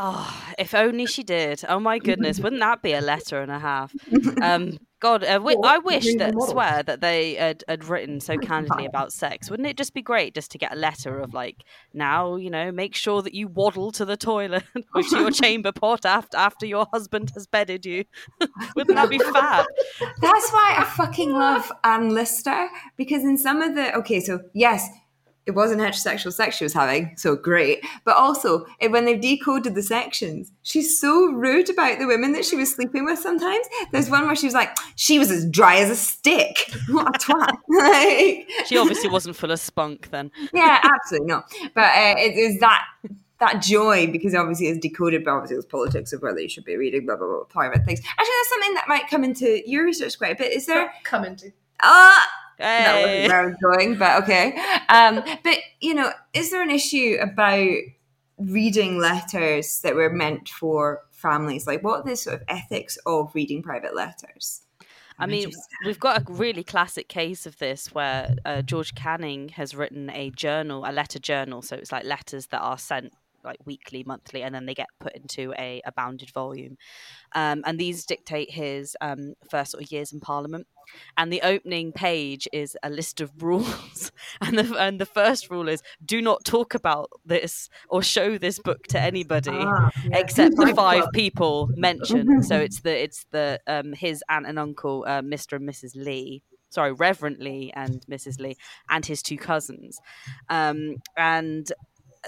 [0.00, 1.64] Oh, if only she did.
[1.68, 3.92] Oh my goodness, wouldn't that be a letter and a half?
[4.40, 9.12] Um, God, uh, I wish that swear that they had, had written so candidly about
[9.12, 9.50] sex.
[9.50, 12.70] Wouldn't it just be great just to get a letter of like, now you know,
[12.70, 16.66] make sure that you waddle to the toilet or to your chamber pot after after
[16.66, 18.04] your husband has bedded you.
[18.76, 19.66] Wouldn't that be fab?
[20.20, 24.88] That's why I fucking love Anne Lister because in some of the okay, so yes,
[25.48, 27.82] it wasn't heterosexual sex she was having, so great.
[28.04, 32.44] But also, it, when they've decoded the sections, she's so rude about the women that
[32.44, 33.18] she was sleeping with.
[33.18, 37.16] Sometimes there's one where she was like, "She was as dry as a stick." What
[37.16, 37.50] a twat!
[37.68, 40.30] like, She obviously wasn't full of spunk then.
[40.52, 41.52] yeah, absolutely not.
[41.74, 42.84] But uh, it is that
[43.40, 46.76] that joy because obviously it's decoded, but obviously it's politics of whether you should be
[46.76, 48.00] reading blah blah blah private things.
[48.00, 50.52] Actually, that's something that might come into your research quite a bit.
[50.52, 50.92] Is there?
[51.04, 51.52] Come into.
[52.60, 53.02] Ah, that Hey.
[53.02, 54.58] wasn't where I was going, but okay.
[54.88, 57.68] Um, but you know, is there an issue about
[58.38, 61.66] reading letters that were meant for families?
[61.66, 64.62] Like, what are the sort of ethics of reading private letters?
[65.20, 65.50] I mean,
[65.84, 70.30] we've got a really classic case of this where uh, George Canning has written a
[70.30, 71.60] journal, a letter journal.
[71.60, 73.12] So it's like letters that are sent
[73.48, 76.76] like weekly, monthly, and then they get put into a, a bounded volume.
[77.34, 80.66] Um, and these dictate his um, first sort of years in Parliament.
[81.18, 85.68] And the opening page is a list of rules, and the and the first rule
[85.68, 90.16] is do not talk about this or show this book to anybody Ah, yeah.
[90.18, 92.44] except the five people mentioned.
[92.50, 95.56] so it's the it's the um his aunt and uncle, uh, Mr.
[95.56, 95.92] and Mrs.
[95.94, 96.42] Leigh.
[96.70, 98.40] Sorry, Reverend Leigh and Mrs.
[98.40, 98.56] Leigh,
[98.88, 100.00] and his two cousins.
[100.48, 101.70] Um, and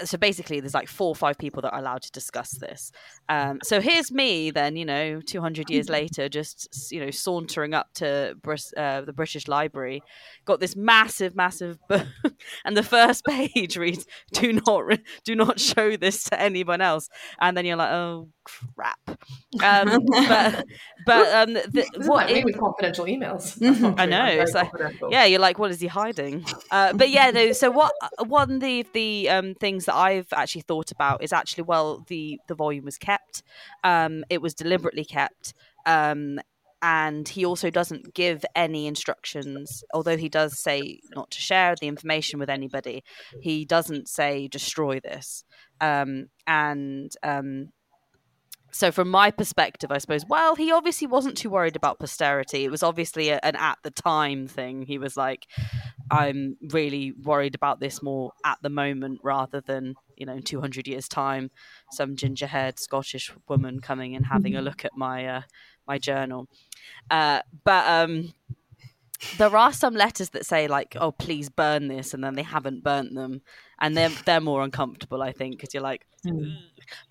[0.03, 2.91] so basically, there's like four or five people that are allowed to discuss this.
[3.29, 7.93] Um, so here's me, then you know, 200 years later, just you know, sauntering up
[7.95, 10.03] to Bris- uh, the British Library,
[10.45, 12.07] got this massive, massive book,
[12.65, 17.09] and the first page reads, "Do not, re- do not show this to anyone else."
[17.39, 18.99] And then you're like, "Oh crap!"
[19.63, 20.65] Um, but
[21.05, 23.57] but um, the, what like it- confidential emails.
[23.99, 24.71] I know, I'm it's like-
[25.09, 26.45] yeah, you're like, what is he hiding?
[26.71, 27.51] Uh, but yeah, no.
[27.51, 27.93] So what?
[28.01, 32.03] uh, One of the the um, things that I've actually thought about is actually, well,
[32.07, 33.43] the the volume was kept.
[33.83, 35.53] Um, it was deliberately kept.
[35.85, 36.39] Um,
[36.83, 41.87] and he also doesn't give any instructions, although he does say not to share the
[41.87, 43.03] information with anybody.
[43.39, 45.43] He doesn't say destroy this.
[45.79, 47.69] Um, and um,
[48.71, 52.63] so from my perspective i suppose well he obviously wasn't too worried about posterity.
[52.63, 54.83] It was obviously a, an at the time thing.
[54.83, 55.47] He was like
[56.09, 60.87] i'm really worried about this more at the moment rather than you know in 200
[60.87, 61.49] years time
[61.91, 65.41] some ginger haired scottish woman coming and having a look at my uh,
[65.87, 66.47] my journal.
[67.09, 68.33] Uh, but um
[69.37, 72.83] there are some letters that say like oh please burn this and then they haven't
[72.83, 73.41] burnt them.
[73.79, 76.33] And they're they're more uncomfortable i think because you're like "Ugh."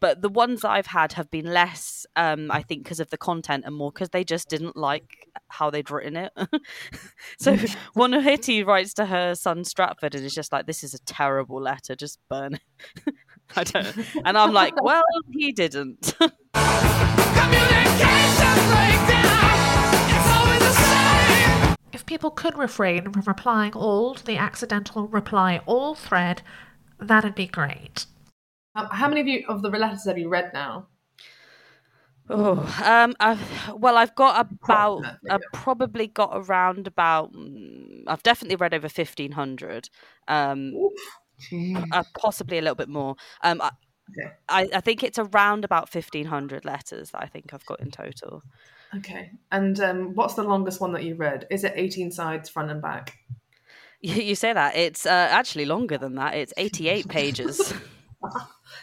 [0.01, 3.64] But the ones I've had have been less, um, I think, because of the content
[3.66, 6.33] and more because they just didn't like how they'd written it.
[7.38, 7.57] so
[7.95, 10.99] one of Hitty writes to her son Stratford and is just like, "This is a
[11.01, 11.95] terrible letter.
[11.95, 13.14] Just burn it."
[13.57, 16.14] I don't, and I'm like, "Well, he didn't."
[21.93, 26.43] If people could refrain from replying all to the accidental reply all thread,
[26.99, 28.07] that'd be great.
[28.75, 30.89] How many of you of the letters have you read now?
[32.29, 38.57] Oh, um, I've, well, I've got about, I've probably got around about, mm, I've definitely
[38.57, 39.89] read over fifteen hundred,
[40.29, 40.81] um,
[41.93, 43.17] uh, possibly a little bit more.
[43.43, 43.71] Um, I,
[44.11, 44.37] Okay.
[44.49, 47.91] I, I think it's around about fifteen hundred letters that I think I've got in
[47.91, 48.45] total.
[48.97, 49.33] Okay.
[49.53, 51.47] And um, what's the longest one that you read?
[51.51, 53.17] Is it 18 sides front and back?
[54.01, 56.35] You, you say that it's uh, actually longer than that.
[56.35, 57.75] It's eighty-eight pages.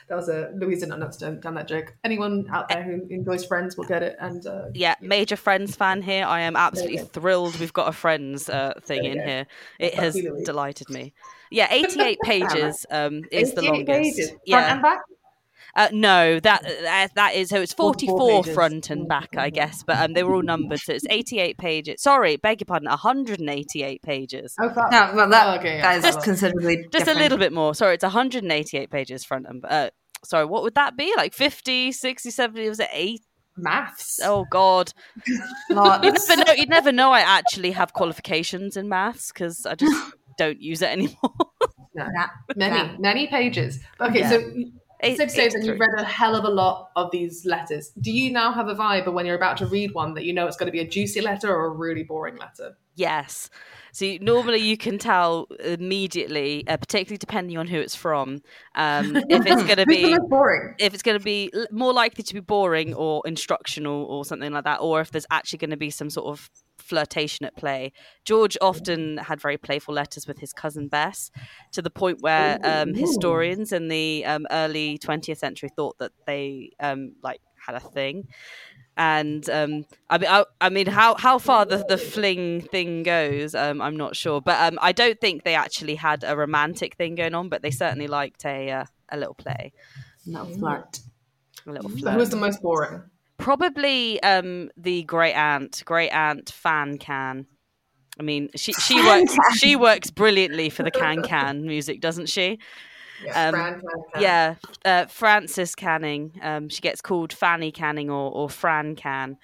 [0.09, 1.93] That was a Louise didn't understand that joke.
[2.03, 4.15] Anyone out there who enjoys Friends will get it.
[4.19, 6.25] And uh, yeah, major Friends fan here.
[6.25, 7.57] I am absolutely thrilled.
[7.59, 9.25] We've got a Friends uh, thing in go.
[9.25, 9.47] here.
[9.79, 11.13] It has delighted me.
[11.51, 13.87] Yeah, eighty-eight pages um, is the longest.
[13.87, 14.81] pages, Yeah.
[15.77, 15.91] And back.
[15.91, 19.83] Uh, no, that uh, that is so it's 44 44 front and back, I guess,
[19.83, 22.01] but um, they were all numbered, so it's 88 pages.
[22.01, 24.55] Sorry, beg your pardon, 188 pages.
[24.59, 24.91] Oh, fuck.
[24.91, 25.81] No, well, that, Oh, okay, yeah.
[25.81, 27.19] that is Just- considerably Just different.
[27.19, 27.75] a little bit more.
[27.75, 29.89] Sorry, it's 188 pages front and uh,
[30.25, 31.13] sorry, what would that be?
[31.15, 33.21] Like 50, 60, 70, was it 8?
[33.59, 34.19] Maths.
[34.23, 34.93] Oh god.
[35.71, 36.03] Lots.
[36.05, 40.13] You'd never know, you'd never know I actually have qualifications in maths because I just
[40.37, 41.15] don't use it anymore.
[41.95, 42.05] No.
[42.15, 43.79] That- Many, that- many pages.
[43.99, 44.29] Okay, Yeah.
[44.29, 44.51] so
[45.03, 47.91] Safe to say that you've read a hell of a lot of these letters.
[48.01, 50.33] Do you now have a vibe of when you're about to read one that you
[50.33, 52.75] know it's going to be a juicy letter or a really boring letter?
[52.97, 53.51] Yes.
[53.91, 58.41] So you, normally you can tell immediately, uh, particularly depending on who it's from,
[58.73, 60.73] um, if it's going to be boring?
[60.79, 64.63] if it's going to be more likely to be boring or instructional or something like
[64.63, 67.91] that, or if there's actually going to be some sort of flirtation at play.
[68.25, 71.29] George often had very playful letters with his cousin Bess,
[71.73, 76.71] to the point where um, historians in the um, early 20th century thought that they
[76.79, 78.27] um, like had a thing.
[78.97, 83.53] And um, I mean, I, I mean, how how far the, the fling thing goes,
[83.55, 84.41] um, I'm not sure.
[84.41, 87.47] But um, I don't think they actually had a romantic thing going on.
[87.49, 89.71] But they certainly liked a uh, a little play,
[90.25, 90.99] Little flirt.
[91.67, 92.13] a little So flirt.
[92.13, 93.03] who was the most boring?
[93.37, 97.45] Probably um the great aunt, great aunt fan can.
[98.19, 102.57] I mean, she she works she works brilliantly for the can can music, doesn't she?
[103.23, 104.23] Yeah, Um, Fran, Fran, Fran.
[104.23, 106.39] Yeah, uh, Frances Canning.
[106.41, 109.37] Um, she gets called Fanny Canning or, or Fran Can,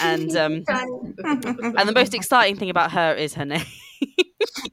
[0.00, 3.64] and um, and the most exciting thing about her is her name.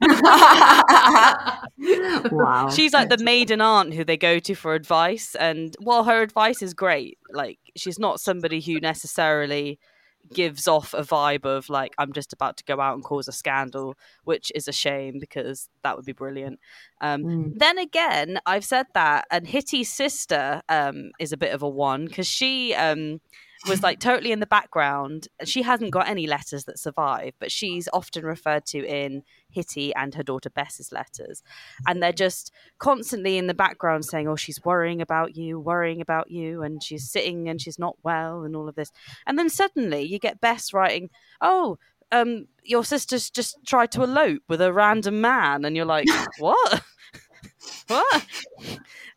[2.30, 2.68] wow.
[2.74, 6.62] She's like the maiden aunt who they go to for advice, and while her advice
[6.62, 9.78] is great, like she's not somebody who necessarily
[10.32, 13.32] gives off a vibe of like I'm just about to go out and cause a
[13.32, 16.60] scandal, which is a shame because that would be brilliant.
[17.00, 17.58] Um, Mm.
[17.58, 22.06] Then again, I've said that, and Hitty's sister um, is a bit of a one
[22.06, 23.20] because she um,
[23.68, 25.28] was like totally in the background.
[25.44, 30.14] She hasn't got any letters that survive, but she's often referred to in Hitty and
[30.14, 31.42] her daughter Bess's letters,
[31.86, 36.30] and they're just constantly in the background saying, "Oh, she's worrying about you, worrying about
[36.30, 38.92] you, and she's sitting and she's not well, and all of this."
[39.26, 41.78] And then suddenly you get Bess writing, "Oh."
[42.12, 46.06] Um, your sister's just tried to elope with a random man, and you're like,
[46.38, 46.82] "What?
[47.88, 48.26] what?"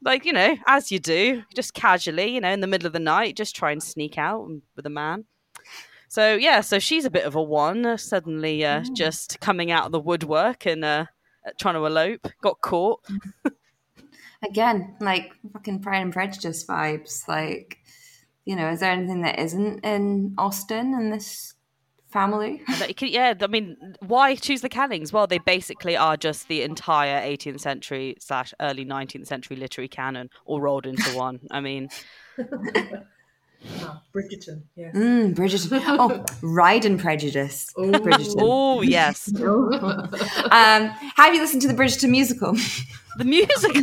[0.03, 2.99] like you know, as you do, just casually, you know, in the middle of the
[2.99, 5.25] night, just try and sneak out with a man.
[6.09, 9.85] So yeah, so she's a bit of a one, uh, suddenly uh, just coming out
[9.85, 11.05] of the woodwork and uh,
[11.59, 13.05] trying to elope, got caught.
[14.43, 17.27] Again, like fucking Pride and Prejudice vibes.
[17.27, 17.79] Like,
[18.45, 21.55] you know, is there anything that isn't in Austen in this
[22.09, 22.61] family?
[22.67, 25.11] And that you could- yeah, I mean, why choose the Cannings?
[25.13, 30.29] Well, they basically are just the entire 18th century slash early 19th century literary canon
[30.45, 31.39] all rolled into one.
[31.51, 31.89] I mean,
[33.81, 34.95] Oh, Bridgerton, yes.
[34.95, 35.81] Mm, Bridgerton.
[35.87, 37.73] Oh, Pride and Prejudice.
[37.75, 38.35] Bridgerton.
[38.39, 40.11] oh yes, Um,
[41.15, 42.53] have you listened to the Bridgerton musical?
[43.17, 43.81] the musical.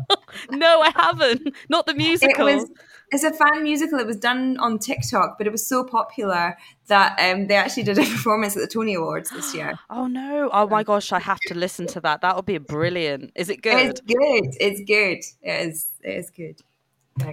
[0.50, 1.52] no, I haven't.
[1.68, 2.44] Not the It musical.
[2.44, 2.70] was.
[3.12, 3.98] It's a fan musical.
[3.98, 6.56] It was done on TikTok, but it was so popular
[6.88, 9.78] that um, they actually did a performance at the Tony Awards this year.
[9.88, 10.50] Oh no!
[10.52, 12.20] Oh my gosh, I have to listen to that.
[12.20, 13.32] That would be brilliant.
[13.34, 13.90] Is it good?
[13.90, 14.56] It's good.
[14.60, 15.18] It's good.
[15.42, 15.90] It is.
[16.02, 16.60] It is good.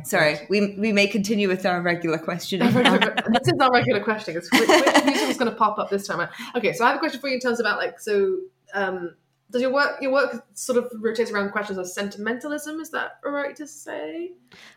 [0.06, 2.60] Sorry, we we may continue with our regular question.
[2.74, 2.74] this
[3.47, 4.38] is our regular question.
[4.38, 6.28] It's which, which music is going to pop up this time?
[6.56, 8.38] Okay, so I have a question for you in terms about like so.
[8.74, 9.16] Um,
[9.54, 12.82] does your work your work sort of rotates around questions of sentimentalism?
[12.82, 14.32] Is that all right to say?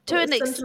[0.07, 0.63] To Or an ex-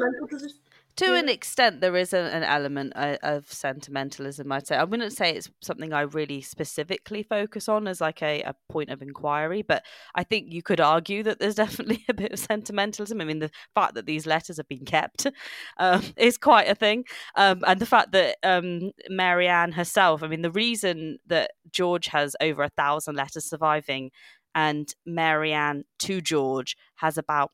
[0.97, 4.51] to an extent, there is a, an element uh, of sentimentalism.
[4.51, 8.41] I'd say I wouldn't say it's something I really specifically focus on as like a,
[8.41, 9.83] a point of inquiry, but
[10.15, 13.21] I think you could argue that there's definitely a bit of sentimentalism.
[13.21, 15.27] I mean, the fact that these letters have been kept
[15.77, 20.23] um, is quite a thing, um, and the fact that um, Marianne herself.
[20.23, 24.11] I mean, the reason that George has over a thousand letters surviving,
[24.53, 27.51] and Marianne to George has about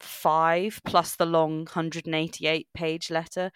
[0.00, 3.50] five plus the long 188 page letter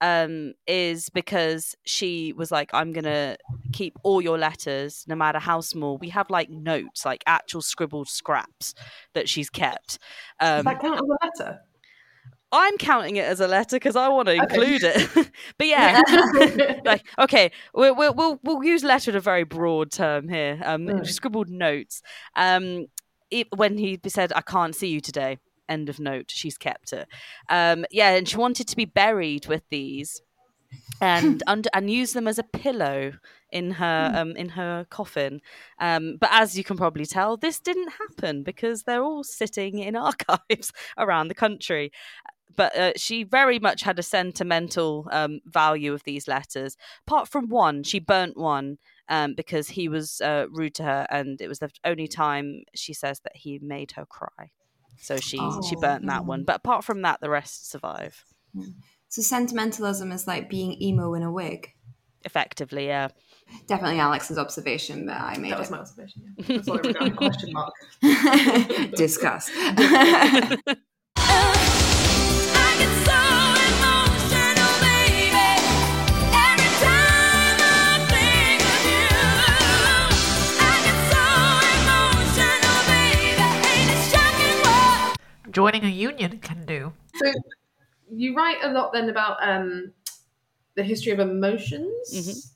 [0.00, 3.36] um, is because she was like, I'm going to
[3.72, 5.98] keep all your letters, no matter how small.
[5.98, 8.74] We have like notes, like actual scribbled scraps
[9.14, 9.98] that she's kept.
[10.56, 11.60] Does Um, that count as a letter?
[12.50, 15.30] I'm counting it as a letter because I want to include it.
[15.58, 16.00] but yeah,
[16.84, 20.60] like okay, we'll, we'll we'll we'll use letter in a very broad term here.
[20.64, 21.06] Um, Mm.
[21.06, 22.00] scribbled notes.
[22.36, 22.86] Um,
[23.30, 25.38] it, when he said, "I can't see you today,"
[25.68, 26.30] end of note.
[26.30, 27.08] She's kept it.
[27.48, 30.22] Um, yeah, and she wanted to be buried with these,
[31.00, 33.12] and under and use them as a pillow
[33.50, 35.40] in her um in her coffin.
[35.78, 39.96] Um, but as you can probably tell, this didn't happen because they're all sitting in
[40.08, 41.92] archives around the country
[42.58, 46.76] but uh, she very much had a sentimental um, value of these letters.
[47.06, 51.40] Apart from one, she burnt one um, because he was uh, rude to her, and
[51.40, 54.50] it was the only time she says that he made her cry.
[55.00, 55.80] So she she Oh.
[55.80, 56.44] burnt that one.
[56.44, 58.24] But apart from that, the rest survive
[58.54, 58.62] hmm.
[59.08, 61.72] So sentimentalism is like being emo in a wig.
[62.24, 62.86] effectively.
[62.86, 63.08] Yeah.
[63.66, 65.72] Definitely Alex's observation, but I made That was it.
[65.72, 66.34] my observation.
[66.36, 66.56] Yeah.
[66.56, 67.16] That's all I wrote.
[67.16, 67.72] Question mark.
[68.96, 69.50] Discuss.
[85.50, 86.92] Joining a union can do.
[87.14, 87.32] So
[88.10, 89.92] you write a lot then about um,
[90.74, 92.10] the history of emotions.
[92.12, 92.50] Mhm.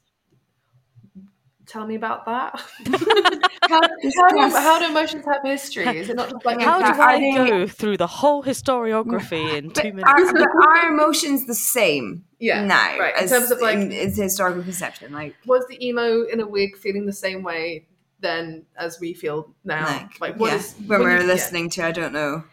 [1.67, 2.61] Tell me about that.
[3.71, 5.87] How- how, do, how do emotions have history?
[5.87, 7.19] Is it not just like How do Are I
[7.49, 10.11] go through the whole historiography in two minutes?
[10.11, 13.93] Are, but are emotions the same Yeah, now right, in as terms of, like- in,
[13.93, 15.13] as historical conception?
[15.13, 17.87] Like, was the emo in a wig feeling the same way
[18.21, 19.87] then as we feel now?
[19.87, 22.45] like, Like, what yeah, is- when when we're you- yeah, listening to, I don't know.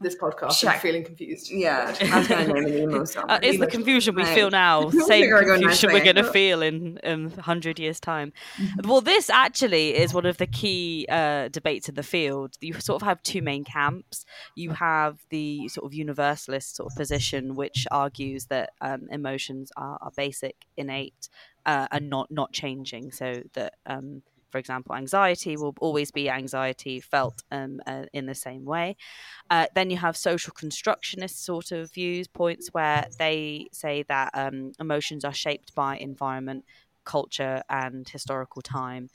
[0.00, 0.58] This podcast?
[0.58, 0.74] Check.
[0.74, 1.50] I'm feeling confused.
[1.50, 3.24] Yeah, I was going to name an emo song.
[3.28, 4.34] Uh, is the confusion we Right.
[4.34, 8.88] feel now same confusion we're going to feel in in 100 years time Mm-hmm.
[8.88, 13.02] well this actually is one of the key uh, debates in the field you sort
[13.02, 14.24] of have two main camps
[14.54, 19.98] you have the sort of universalist sort of position which argues that um, emotions are,
[20.00, 21.28] are basic innate
[21.66, 27.00] uh, and not not changing so that um, for example, anxiety will always be anxiety
[27.00, 28.96] felt um, uh, in the same way.
[29.50, 34.72] Uh, then you have social constructionist sort of views, points where they say that um,
[34.80, 36.64] emotions are shaped by environment,
[37.04, 39.08] culture, and historical time.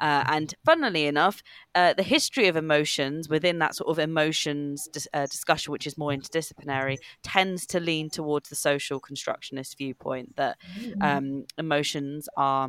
[0.00, 1.42] Uh, and funnily enough,
[1.74, 5.98] uh, the history of emotions within that sort of emotions dis- uh, discussion, which is
[5.98, 10.56] more interdisciplinary, tends to lean towards the social constructionist viewpoint that
[11.00, 12.68] um, emotions are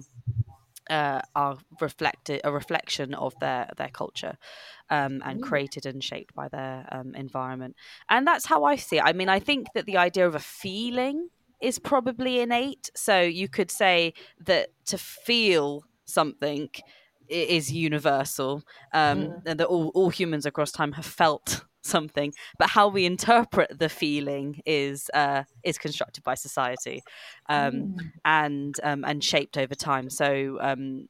[0.92, 4.38] uh, are reflected a reflection of their their culture
[4.90, 7.76] um, and created and shaped by their um, environment.
[8.10, 9.04] And that's how i see it.
[9.06, 11.30] I mean i think that the idea of a feeling
[11.62, 12.90] is probably innate.
[12.96, 14.14] So you could say
[14.46, 16.70] that to feel something
[17.30, 18.64] is universal
[18.94, 23.78] um, and that all, all humans across time have felt something but how we interpret
[23.80, 27.02] the feeling is uh, is constructed by society
[27.50, 30.10] um, and um, and shaped over time.
[30.10, 31.08] So um,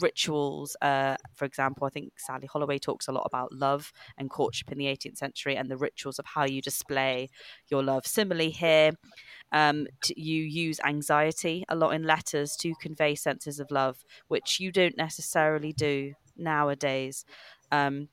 [0.00, 4.72] rituals, uh, for example, I think Sally Holloway talks a lot about love and courtship
[4.72, 7.30] in the 18th century and the rituals of how you display
[7.68, 8.06] your love.
[8.06, 8.92] Similarly, here.
[9.52, 14.58] Um, t- you use anxiety a lot in letters to convey senses of love, which
[14.58, 17.24] you don't necessarily do nowadays.
[17.70, 18.08] Um,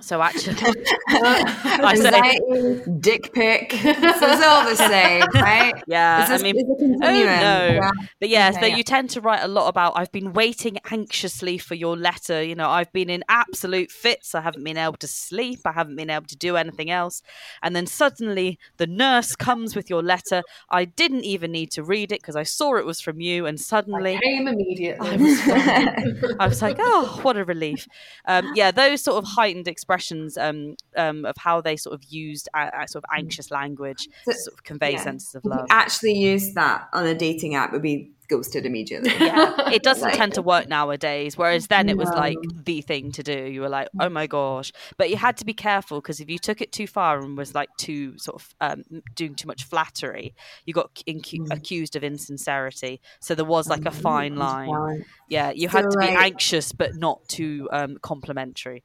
[0.00, 0.56] so actually,
[1.08, 3.72] I say, dick pic.
[4.16, 5.74] So it's all the same, right?
[5.86, 7.66] yeah, Is this, I mean, is no.
[7.66, 7.90] Yeah.
[8.20, 9.92] But yes, Okay, that you tend to write a lot about.
[9.96, 12.42] I've been waiting anxiously for your letter.
[12.42, 14.34] You know, I've been in absolute fits.
[14.34, 15.60] I haven't been able to sleep.
[15.64, 17.22] I haven't been able to do anything else.
[17.62, 20.42] And then suddenly the nurse comes with your letter.
[20.70, 23.46] I didn't even need to read it because I saw it was from you.
[23.46, 25.08] And suddenly Came immediately.
[25.08, 27.86] I was, I was like, oh, what a relief.
[28.26, 32.48] Um, yeah, those sort of heightened expressions um, um, of how they sort of used
[32.54, 35.02] a, a sort of anxious language So- to sort of convey yeah.
[35.02, 35.66] senses of love.
[35.70, 39.10] actually use that on a dating app, would be ghosted immediately.
[39.20, 41.36] yeah, it doesn't Like- tend to work nowadays.
[41.36, 42.16] Whereas then it was No.
[42.16, 43.44] like the thing to do.
[43.46, 46.38] You were like, oh my gosh, but you had to be careful because if you
[46.38, 48.82] took it too far and was like too sort of um,
[49.14, 53.00] doing too much flattery, you got incu- accused of insincerity.
[53.20, 55.04] So there was like a fine line.
[55.28, 58.82] Yeah, you had So, to be like- anxious but not too um, complimentary.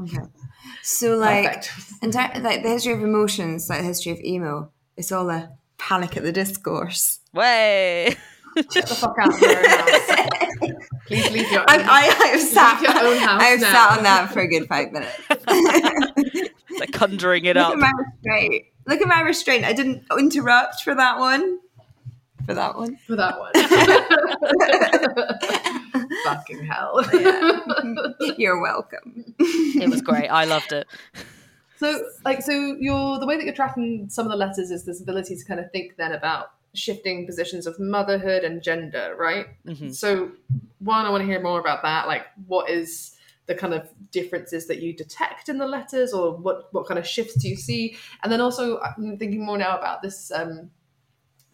[0.00, 0.18] Okay.
[0.82, 1.70] So, like, Perfect.
[2.02, 5.50] in ter- like the history of emotions, like the history of emo, it's all a
[5.78, 7.20] panic at the discourse.
[7.32, 8.16] Way.
[8.72, 10.88] Get the fuck out of your house.
[11.06, 13.72] Please leave your own I, I, I've sat, your own house I've now.
[13.72, 15.16] sat on that for a good five minutes.
[16.78, 17.72] like conjuring it Look up.
[17.74, 18.64] at my restraint.
[18.86, 19.64] Look at my restraint.
[19.64, 21.60] I didn't interrupt for that one.
[22.46, 22.96] For that one.
[23.06, 23.52] for that one.
[26.24, 27.04] Fucking hell.
[28.38, 29.34] You're welcome.
[29.38, 30.28] It was great.
[30.28, 30.86] I loved it.
[31.76, 35.00] So, like, so you're the way that you're tracking some of the letters is this
[35.00, 39.46] ability to kind of think then about shifting positions of motherhood and gender, right?
[39.66, 39.94] Mhm.
[39.94, 40.32] So,
[40.78, 42.06] one, I want to hear more about that.
[42.06, 43.16] Like, what is
[43.46, 47.06] the kind of differences that you detect in the letters, or what what kind of
[47.06, 47.96] shifts do you see?
[48.22, 50.70] And then also, I'm thinking more now about this um,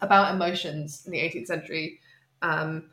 [0.01, 1.99] about emotions in the 18th century.
[2.41, 2.89] Um,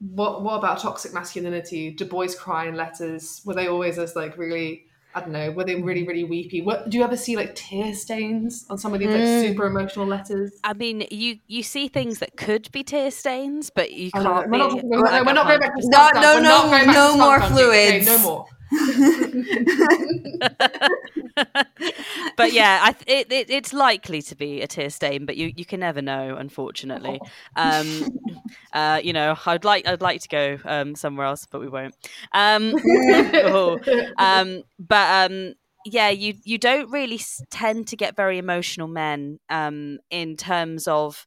[0.00, 1.90] what what about toxic masculinity?
[1.90, 3.42] Do boys cry in letters?
[3.44, 4.86] Were they always as like really?
[5.14, 5.50] I don't know.
[5.50, 6.62] Were they really really weepy?
[6.62, 9.40] What do you ever see like tear stains on some of these like Mm.
[9.48, 10.52] super emotional letters?
[10.64, 14.24] I mean, you you see things that could be tear stains, but you can't.
[14.50, 16.86] we're not, be, we're, no, like we're not going back to No, no, no, going
[16.86, 18.06] back to no more fluids.
[18.08, 18.46] Okay, no more.
[22.36, 25.52] but yeah, I th- it, it it's likely to be a tear stain, but you,
[25.56, 27.22] you can never know, unfortunately.
[27.56, 28.06] Um,
[28.72, 31.94] uh, you know, I'd like I'd like to go um, somewhere else, but we won't.
[32.32, 32.74] Um,
[33.34, 33.78] oh,
[34.18, 35.54] um, but um,
[35.84, 40.88] yeah, you you don't really s- tend to get very emotional men um, in terms
[40.88, 41.26] of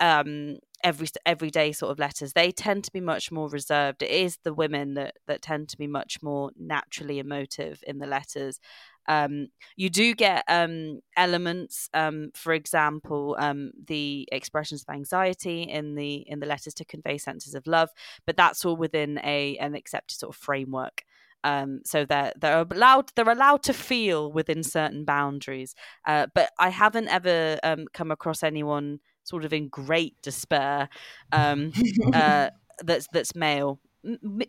[0.00, 2.32] um, every everyday sort of letters.
[2.32, 4.02] They tend to be much more reserved.
[4.02, 8.06] It is the women that that tend to be much more naturally emotive in the
[8.06, 8.60] letters.
[9.08, 15.94] Um, you do get um, elements, um, for example, um, the expressions of anxiety in
[15.94, 17.90] the in the letters to convey senses of love,
[18.26, 21.04] but that's all within a an accepted sort of framework.
[21.44, 25.74] Um, so they're they're allowed they're allowed to feel within certain boundaries.
[26.06, 30.88] Uh, but I haven't ever um, come across anyone sort of in great despair
[31.32, 31.72] um,
[32.12, 32.50] uh,
[32.84, 33.78] that's that's male.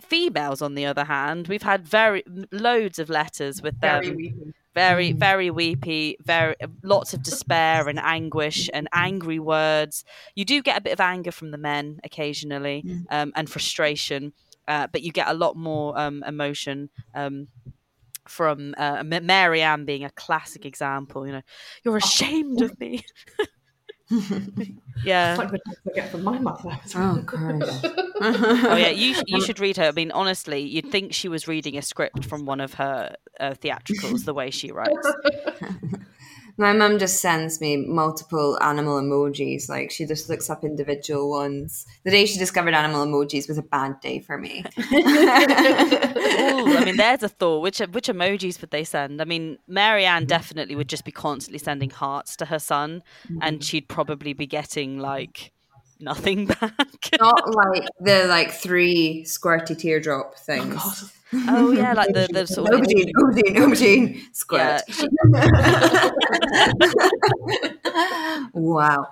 [0.01, 4.01] Females, on the other hand, we've had very loads of letters with them.
[4.03, 4.53] Very weepy.
[4.73, 10.03] very very weepy very lots of despair and anguish and angry words.
[10.35, 14.33] You do get a bit of anger from the men occasionally um, and frustration
[14.67, 17.47] uh, but you get a lot more um, emotion um,
[18.27, 21.41] from uh, Marianne being a classic example you know
[21.83, 23.03] you're ashamed of me
[24.09, 26.77] yeah It's like the I get from my mother.
[26.95, 27.85] Oh, Christ.
[28.21, 31.47] oh yeah you, sh- you should read her i mean honestly you'd think she was
[31.47, 35.07] reading a script from one of her uh, theatricals the way she writes
[36.57, 39.69] My mum just sends me multiple animal emojis.
[39.69, 41.85] Like she just looks up individual ones.
[42.03, 44.63] The day she discovered animal emojis was a bad day for me.
[44.77, 44.93] Ooh,
[46.77, 47.61] I mean, there's a thought.
[47.61, 49.21] Which which emojis would they send?
[49.21, 50.27] I mean, Marianne mm.
[50.27, 53.03] definitely would just be constantly sending hearts to her son,
[53.41, 53.63] and mm.
[53.63, 55.53] she'd probably be getting like
[55.99, 56.73] nothing back.
[57.19, 61.11] Not like the like three squirty teardrop things.
[61.33, 62.85] oh yeah, like the the sort of
[64.33, 64.83] squirt.
[68.53, 69.07] wow.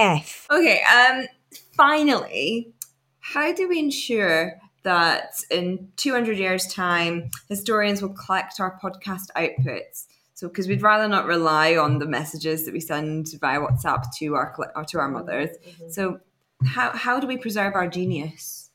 [0.00, 0.46] F.
[0.50, 1.26] Okay, um,
[1.72, 2.72] finally,
[3.20, 10.06] how do we ensure that in 200 years' time, historians will collect our podcast outputs?
[10.40, 14.36] So, because we'd rather not rely on the messages that we send via WhatsApp to
[14.36, 15.50] our or to our mothers.
[15.90, 16.20] So,
[16.64, 18.70] how how do we preserve our genius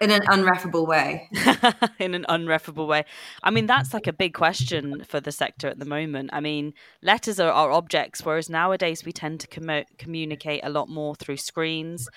[0.00, 1.28] in an unreffable way?
[1.98, 3.04] in an unreffable way.
[3.42, 6.30] I mean, that's like a big question for the sector at the moment.
[6.32, 6.72] I mean,
[7.02, 11.38] letters are, are objects, whereas nowadays we tend to commo- communicate a lot more through
[11.38, 12.08] screens,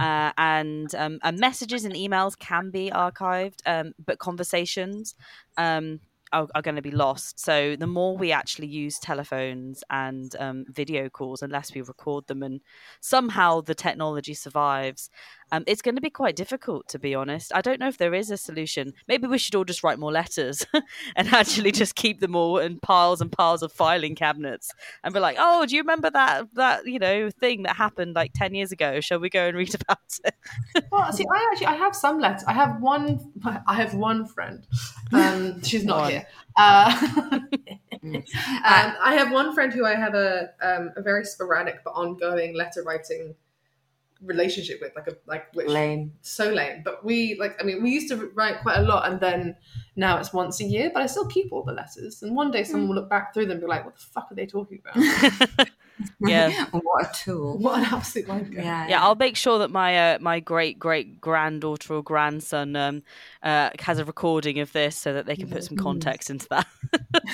[0.00, 5.14] uh, and um, and messages and emails can be archived, um, but conversations.
[5.56, 6.00] Um,
[6.32, 7.40] are, are going to be lost.
[7.40, 12.42] So the more we actually use telephones and um, video calls, unless we record them,
[12.42, 12.60] and
[13.00, 15.10] somehow the technology survives,
[15.52, 17.52] um, it's going to be quite difficult, to be honest.
[17.54, 18.92] I don't know if there is a solution.
[19.06, 20.66] Maybe we should all just write more letters
[21.16, 24.72] and actually just keep them all in piles and piles of filing cabinets
[25.04, 28.32] and be like, "Oh, do you remember that that you know thing that happened like
[28.34, 29.00] ten years ago?
[29.00, 30.34] Shall we go and read about it?"
[30.90, 32.44] Well, see, I actually I have some letters.
[32.46, 33.32] I have one.
[33.66, 34.66] I have one friend.
[35.12, 36.10] Um, she's not One.
[36.10, 36.26] here.
[36.56, 37.38] Uh,
[38.02, 38.24] um,
[38.62, 42.82] I have one friend who I have a um, a very sporadic but ongoing letter
[42.82, 43.34] writing
[44.22, 46.12] relationship with, like a like which Lame.
[46.22, 46.82] so lame.
[46.84, 49.56] But we like, I mean, we used to write quite a lot, and then
[49.94, 50.90] now it's once a year.
[50.92, 53.46] But I still keep all the letters, and one day someone will look back through
[53.46, 55.68] them and be like, "What the fuck are they talking about?
[56.20, 56.66] yeah.
[56.70, 57.58] what a tool.
[57.58, 58.88] what an absolute wanker!" Yeah.
[58.88, 63.02] Yeah, I'll make sure that my uh, my great great granddaughter or grandson um,
[63.42, 66.66] uh, has a recording of this so that they can put some context into that.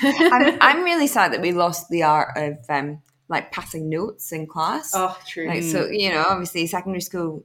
[0.01, 3.01] I'm, I'm really sad that we lost the art of um,
[3.33, 4.91] like passing notes in class.
[4.93, 5.47] Oh, true.
[5.47, 7.43] Like, so, you know, obviously secondary school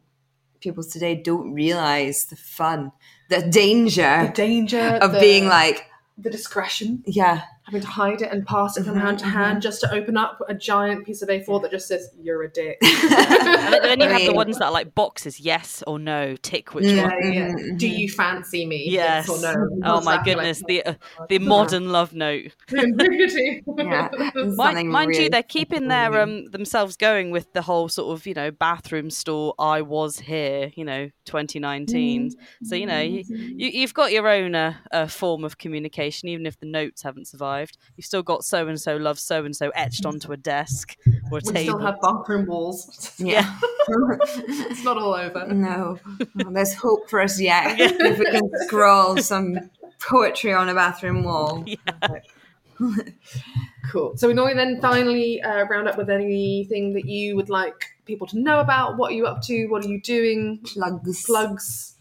[0.60, 2.92] pupils today don't realize the fun,
[3.30, 5.86] the danger The danger of the- being like,
[6.20, 9.30] the discretion, yeah, having to hide it and pass it from Mhm, hand to mhm.
[9.32, 12.50] hand just to open up a giant piece of A4 that just says "You're a
[12.50, 12.78] dick."
[13.68, 16.72] And then, then you have the ones that are like boxes, yes or no, tick
[16.74, 17.12] which Yeah, one.
[17.22, 17.48] Yeah, yeah.
[17.52, 18.88] Mhm, Do you fancy me?
[18.90, 19.28] Yes.
[19.28, 19.52] or no?
[19.84, 20.94] Oh my goodness, like- the uh,
[21.28, 22.52] the modern love note.
[23.78, 24.08] Yeah.
[24.34, 28.26] Mind, Something mind you, they're keeping their um themselves going with the whole sort of
[28.26, 29.54] you know bathroom store.
[29.58, 32.30] I was here, you know, 2019.
[32.64, 36.46] So you know you, you you've got your own uh, uh, form of communication, even
[36.46, 37.57] if the notes haven't survived.
[37.96, 40.96] You've still got so and so loves so and so etched onto a desk
[41.30, 41.52] or a We table.
[41.54, 43.14] We still have bathroom walls.
[43.18, 43.58] Yeah.
[43.90, 45.46] It's not all over.
[45.52, 45.98] no.
[46.34, 47.80] Well, there's hope for us yet.
[47.80, 51.64] if we can scroll some poetry on a bathroom wall.
[53.90, 54.16] Cool.
[54.16, 58.26] So we normally then finally uh, round up with anything that you would like people
[58.28, 58.98] to know about.
[58.98, 59.66] What are you up to?
[59.66, 60.60] What are you doing?
[60.64, 61.24] Plugs.
[61.24, 61.94] Plugs.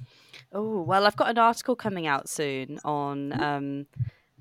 [0.53, 3.85] Oh well, I've got an article coming out soon on um,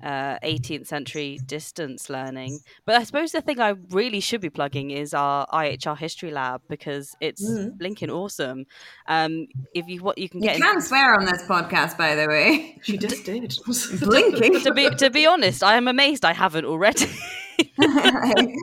[0.03, 2.59] uh, 18th century distance learning.
[2.85, 6.61] But I suppose the thing I really should be plugging is our IHR History Lab
[6.69, 7.77] because it's Mm.
[7.77, 8.65] blinking awesome.
[9.07, 12.15] Um, if you what you can You get in- can swear on this podcast, by
[12.15, 12.77] the way.
[12.83, 13.57] She just did.
[14.01, 14.61] Blinking.
[14.61, 17.07] to be to be honest, I am amazed I haven't already.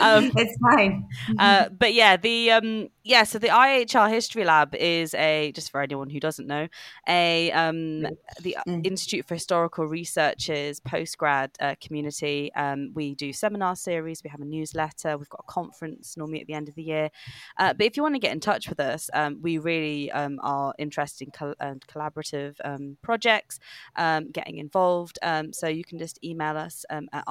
[0.00, 1.08] Um, it's fine.
[1.38, 5.80] uh, but yeah, the um, yeah, so the IHR History Lab is a just for
[5.80, 6.68] anyone who doesn't know
[7.08, 8.02] a um,
[8.40, 8.86] the Mm.
[8.86, 12.52] Institute for Historical Research's postgrad uh, community.
[12.54, 16.46] Um, we do seminar series, we have a newsletter, we've got a conference normally at
[16.46, 17.10] the end of the year.
[17.56, 20.38] Uh, but if you want to get in touch with us, um, we really um,
[20.42, 23.58] are interested in col- and collaborative um, projects,
[23.96, 25.18] um, getting involved.
[25.22, 27.24] Um, so you can just email us um, at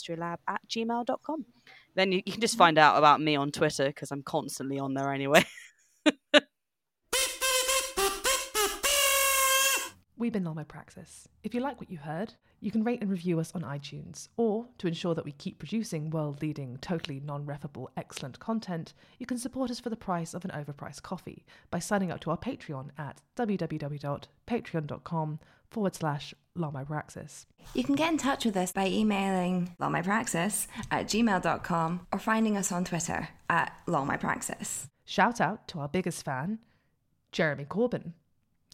[0.00, 1.44] ihrhistorylab at gmail.com.
[1.94, 4.94] Then you, you can just find out about me on Twitter because I'm constantly on
[4.94, 5.44] there anyway.
[10.16, 11.28] We've been Lolmo Praxis.
[11.42, 14.66] If you like what you heard, you can rate and review us on iTunes, or
[14.76, 19.38] to ensure that we keep producing world leading, totally non refable, excellent content, you can
[19.38, 22.90] support us for the price of an overpriced coffee by signing up to our Patreon
[22.98, 25.38] at www.patreon.com
[25.70, 26.34] forward slash
[26.86, 27.46] Praxis.
[27.74, 32.72] You can get in touch with us by emailing lawmypraxis at gmail.com or finding us
[32.72, 34.88] on Twitter at lawmypraxis.
[35.04, 36.58] Shout out to our biggest fan,
[37.32, 38.12] Jeremy Corbyn.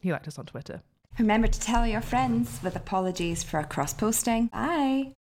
[0.02, 0.82] He liked us on Twitter.
[1.18, 4.46] Remember to tell your friends with apologies for our cross posting.
[4.48, 5.15] Bye.